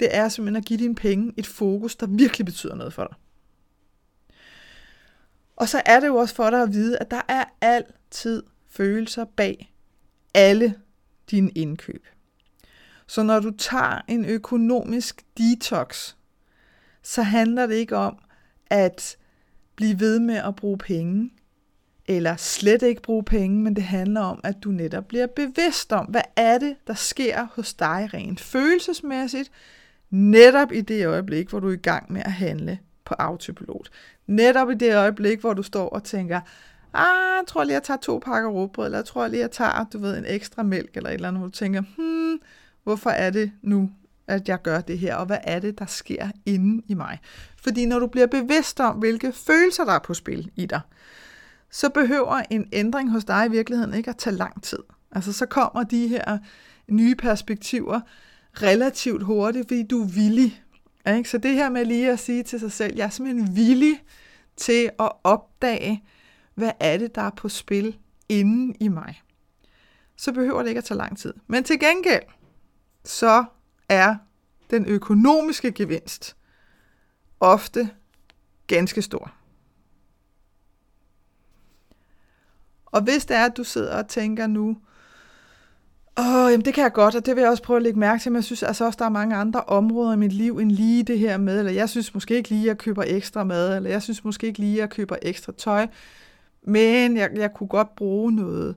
det 0.00 0.08
er 0.16 0.28
simpelthen 0.28 0.56
at 0.56 0.64
give 0.64 0.78
dine 0.78 0.94
penge 0.94 1.32
et 1.36 1.46
fokus, 1.46 1.96
der 1.96 2.06
virkelig 2.06 2.44
betyder 2.44 2.74
noget 2.74 2.92
for 2.92 3.04
dig. 3.04 3.16
Og 5.56 5.68
så 5.68 5.82
er 5.86 6.00
det 6.00 6.06
jo 6.06 6.16
også 6.16 6.34
for 6.34 6.50
dig 6.50 6.62
at 6.62 6.72
vide, 6.72 6.98
at 6.98 7.10
der 7.10 7.20
er 7.28 7.44
altid 7.60 8.42
følelser 8.68 9.24
bag 9.24 9.69
alle 10.34 10.74
dine 11.30 11.50
indkøb. 11.50 12.06
Så 13.06 13.22
når 13.22 13.40
du 13.40 13.50
tager 13.50 14.00
en 14.08 14.24
økonomisk 14.24 15.24
detox, 15.38 16.14
så 17.02 17.22
handler 17.22 17.66
det 17.66 17.74
ikke 17.74 17.96
om 17.96 18.18
at 18.66 19.16
blive 19.76 20.00
ved 20.00 20.18
med 20.18 20.36
at 20.36 20.56
bruge 20.56 20.78
penge, 20.78 21.30
eller 22.06 22.36
slet 22.36 22.82
ikke 22.82 23.02
bruge 23.02 23.24
penge, 23.24 23.62
men 23.62 23.76
det 23.76 23.84
handler 23.84 24.20
om, 24.20 24.40
at 24.44 24.56
du 24.64 24.70
netop 24.70 25.08
bliver 25.08 25.26
bevidst 25.26 25.92
om, 25.92 26.06
hvad 26.06 26.22
er 26.36 26.58
det, 26.58 26.76
der 26.86 26.94
sker 26.94 27.46
hos 27.52 27.74
dig 27.74 28.10
rent 28.14 28.40
følelsesmæssigt, 28.40 29.50
netop 30.10 30.72
i 30.72 30.80
det 30.80 31.06
øjeblik, 31.06 31.48
hvor 31.48 31.60
du 31.60 31.68
er 31.68 31.72
i 31.72 31.76
gang 31.76 32.12
med 32.12 32.22
at 32.24 32.32
handle 32.32 32.78
på 33.04 33.14
autopilot. 33.18 33.90
Netop 34.26 34.70
i 34.70 34.74
det 34.74 34.94
øjeblik, 34.94 35.40
hvor 35.40 35.54
du 35.54 35.62
står 35.62 35.88
og 35.88 36.04
tænker, 36.04 36.40
ah, 36.94 37.36
jeg 37.36 37.44
tror 37.46 37.64
lige, 37.64 37.74
jeg 37.74 37.82
tager 37.82 37.98
to 37.98 38.18
pakker 38.18 38.50
råbrød, 38.50 38.86
eller 38.86 38.98
jeg 38.98 39.04
tror 39.04 39.28
lige, 39.28 39.40
jeg 39.40 39.50
tager, 39.50 39.84
du 39.92 39.98
ved, 39.98 40.18
en 40.18 40.24
ekstra 40.26 40.62
mælk, 40.62 40.96
eller 40.96 41.10
et 41.10 41.14
eller 41.14 41.28
andet, 41.28 41.40
hvor 41.40 41.46
du 41.46 41.52
tænker, 41.52 41.82
hmm, 41.96 42.40
hvorfor 42.84 43.10
er 43.10 43.30
det 43.30 43.52
nu, 43.62 43.90
at 44.26 44.48
jeg 44.48 44.62
gør 44.62 44.80
det 44.80 44.98
her, 44.98 45.16
og 45.16 45.26
hvad 45.26 45.38
er 45.44 45.58
det, 45.58 45.78
der 45.78 45.86
sker 45.86 46.28
inde 46.46 46.82
i 46.88 46.94
mig? 46.94 47.18
Fordi 47.56 47.86
når 47.86 47.98
du 47.98 48.06
bliver 48.06 48.26
bevidst 48.26 48.80
om, 48.80 48.96
hvilke 48.96 49.32
følelser, 49.32 49.84
der 49.84 49.92
er 49.92 49.98
på 49.98 50.14
spil 50.14 50.50
i 50.56 50.66
dig, 50.66 50.80
så 51.70 51.88
behøver 51.88 52.42
en 52.50 52.68
ændring 52.72 53.10
hos 53.10 53.24
dig 53.24 53.46
i 53.46 53.50
virkeligheden 53.50 53.94
ikke 53.94 54.10
at 54.10 54.16
tage 54.16 54.36
lang 54.36 54.62
tid. 54.62 54.78
Altså 55.12 55.32
så 55.32 55.46
kommer 55.46 55.82
de 55.82 56.08
her 56.08 56.38
nye 56.88 57.14
perspektiver 57.14 58.00
relativt 58.54 59.22
hurtigt, 59.22 59.68
fordi 59.68 59.82
du 59.82 60.02
er 60.02 60.08
villig. 60.08 60.62
Ikke? 61.16 61.30
Så 61.30 61.38
det 61.38 61.54
her 61.54 61.68
med 61.68 61.84
lige 61.84 62.12
at 62.12 62.18
sige 62.18 62.42
til 62.42 62.60
sig 62.60 62.72
selv, 62.72 62.96
jeg 62.96 63.04
er 63.04 63.10
simpelthen 63.10 63.56
villig 63.56 64.02
til 64.56 64.90
at 65.00 65.12
opdage, 65.24 66.04
hvad 66.60 66.72
er 66.80 66.96
det, 66.96 67.14
der 67.14 67.22
er 67.22 67.30
på 67.30 67.48
spil 67.48 67.98
inden 68.28 68.76
i 68.80 68.88
mig. 68.88 69.22
Så 70.16 70.32
behøver 70.32 70.62
det 70.62 70.68
ikke 70.68 70.78
at 70.78 70.84
tage 70.84 70.98
lang 70.98 71.18
tid. 71.18 71.34
Men 71.46 71.64
til 71.64 71.80
gengæld, 71.80 72.22
så 73.04 73.44
er 73.88 74.16
den 74.70 74.86
økonomiske 74.86 75.72
gevinst 75.72 76.36
ofte 77.40 77.90
ganske 78.66 79.02
stor. 79.02 79.32
Og 82.86 83.02
hvis 83.02 83.26
det 83.26 83.36
er, 83.36 83.44
at 83.44 83.56
du 83.56 83.64
sidder 83.64 83.96
og 83.96 84.08
tænker 84.08 84.46
nu, 84.46 84.76
Åh, 86.18 86.50
jamen 86.50 86.64
det 86.64 86.74
kan 86.74 86.82
jeg 86.82 86.92
godt, 86.92 87.14
og 87.14 87.26
det 87.26 87.36
vil 87.36 87.42
jeg 87.42 87.50
også 87.50 87.62
prøve 87.62 87.76
at 87.76 87.82
lægge 87.82 87.98
mærke 87.98 88.22
til, 88.22 88.32
men 88.32 88.36
jeg 88.36 88.44
synes 88.44 88.62
altså 88.62 88.84
også, 88.84 88.96
der 88.98 89.04
er 89.04 89.08
mange 89.08 89.36
andre 89.36 89.60
områder 89.60 90.12
i 90.12 90.16
mit 90.16 90.32
liv 90.32 90.58
end 90.58 90.70
lige 90.70 91.02
det 91.02 91.18
her 91.18 91.36
med, 91.36 91.58
eller 91.58 91.72
jeg 91.72 91.88
synes 91.88 92.14
måske 92.14 92.36
ikke 92.36 92.48
lige, 92.48 92.62
at 92.62 92.66
jeg 92.66 92.78
køber 92.78 93.04
ekstra 93.06 93.44
mad, 93.44 93.76
eller 93.76 93.90
jeg 93.90 94.02
synes 94.02 94.24
måske 94.24 94.46
ikke 94.46 94.58
lige, 94.58 94.74
at 94.74 94.80
jeg 94.80 94.90
køber 94.90 95.16
ekstra 95.22 95.52
tøj, 95.52 95.86
men 96.62 97.16
jeg, 97.16 97.30
jeg 97.34 97.54
kunne 97.54 97.68
godt 97.68 97.96
bruge 97.96 98.32
noget, 98.32 98.76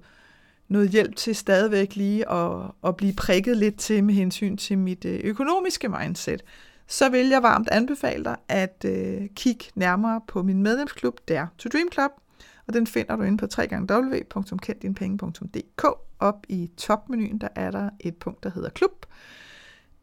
noget 0.67 0.89
hjælp 0.89 1.15
til 1.15 1.35
stadigvæk 1.35 1.95
lige 1.95 2.31
at, 2.31 2.61
at 2.87 2.95
blive 2.95 3.13
prikket 3.13 3.57
lidt 3.57 3.79
til 3.79 4.03
med 4.03 4.13
hensyn 4.13 4.57
til 4.57 4.77
mit 4.77 5.05
øh, 5.05 5.19
økonomiske 5.23 5.89
mindset, 5.89 6.43
så 6.87 7.09
vil 7.09 7.29
jeg 7.29 7.43
varmt 7.43 7.69
anbefale 7.69 8.23
dig 8.23 8.35
at 8.47 8.85
øh, 8.87 9.21
kigge 9.35 9.65
nærmere 9.75 10.21
på 10.27 10.43
min 10.43 10.63
medlemsklub, 10.63 11.19
der 11.27 11.47
To 11.57 11.69
Dream 11.69 11.87
Club, 11.93 12.11
og 12.67 12.73
den 12.73 12.87
finder 12.87 13.15
du 13.15 13.23
inde 13.23 13.37
på 13.37 13.47
www.kenddinepenge.dk. 13.59 15.85
Op 16.19 16.45
i 16.49 16.71
topmenuen, 16.77 17.37
der 17.37 17.47
er 17.55 17.71
der 17.71 17.89
et 17.99 18.15
punkt, 18.15 18.43
der 18.43 18.49
hedder 18.49 18.69
klub. 18.69 19.05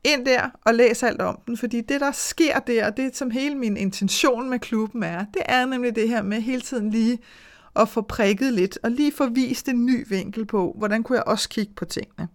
Ind 0.04 0.26
der 0.26 0.50
og 0.64 0.74
læs 0.74 1.02
alt 1.02 1.20
om 1.20 1.38
den, 1.46 1.56
fordi 1.56 1.80
det, 1.80 2.00
der 2.00 2.12
sker 2.12 2.58
der, 2.58 2.86
og 2.86 2.96
det 2.96 3.16
som 3.16 3.30
hele 3.30 3.54
min 3.54 3.76
intention 3.76 4.50
med 4.50 4.58
klubben 4.58 5.02
er, 5.02 5.24
det 5.34 5.42
er 5.44 5.66
nemlig 5.66 5.96
det 5.96 6.08
her 6.08 6.22
med 6.22 6.40
hele 6.40 6.60
tiden 6.60 6.90
lige 6.90 7.18
at 7.76 7.88
få 7.88 8.02
prikket 8.02 8.52
lidt, 8.52 8.78
og 8.82 8.90
lige 8.90 9.12
få 9.12 9.28
vist 9.28 9.68
en 9.68 9.86
ny 9.86 10.06
vinkel 10.08 10.46
på, 10.46 10.74
hvordan 10.78 11.02
kunne 11.02 11.16
jeg 11.16 11.24
også 11.26 11.48
kigge 11.48 11.72
på 11.76 11.84
tingene. 11.84 12.28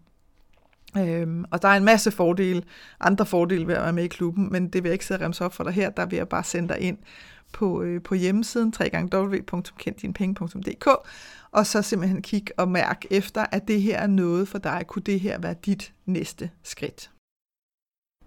Øhm, 0.98 1.46
og 1.52 1.62
der 1.62 1.68
er 1.68 1.78
en 1.78 1.84
masse 1.84 2.12
fordele, 2.12 2.64
andre 3.00 3.26
fordele 3.26 3.68
ved 3.68 3.76
at 3.76 3.84
være 3.84 3.94
med 3.94 4.04
i 4.04 4.08
klubben, 4.08 4.52
men 4.52 4.68
det 4.68 4.84
vil 4.84 4.90
jeg 4.90 4.94
ikke 4.94 5.06
sidde 5.06 5.20
og 5.20 5.26
remse 5.26 5.46
op 5.46 5.54
for 5.54 5.64
dig 5.64 5.74
her, 5.74 5.90
der 5.90 6.06
vil 6.06 6.18
jeg 6.18 6.30
bare 6.30 6.44
sende 6.44 6.70
dig 6.70 6.80
ind 6.80 6.98
på, 7.54 7.82
øh, 7.82 8.02
på 8.02 8.16
hjemmesiden 8.16 8.74
www.kenddinepenge.dk 8.82 10.88
og 11.52 11.68
så 11.68 11.82
simpelthen 11.82 12.22
kigge 12.22 12.54
og 12.58 12.68
mærke 12.68 13.08
efter, 13.12 13.46
at 13.52 13.68
det 13.68 13.82
her 13.82 13.98
er 13.98 14.08
noget 14.08 14.48
for 14.48 14.58
dig. 14.58 14.84
Kunne 14.88 15.04
det 15.04 15.20
her 15.20 15.40
være 15.40 15.56
dit 15.66 15.94
næste 16.06 16.50
skridt? 16.64 17.10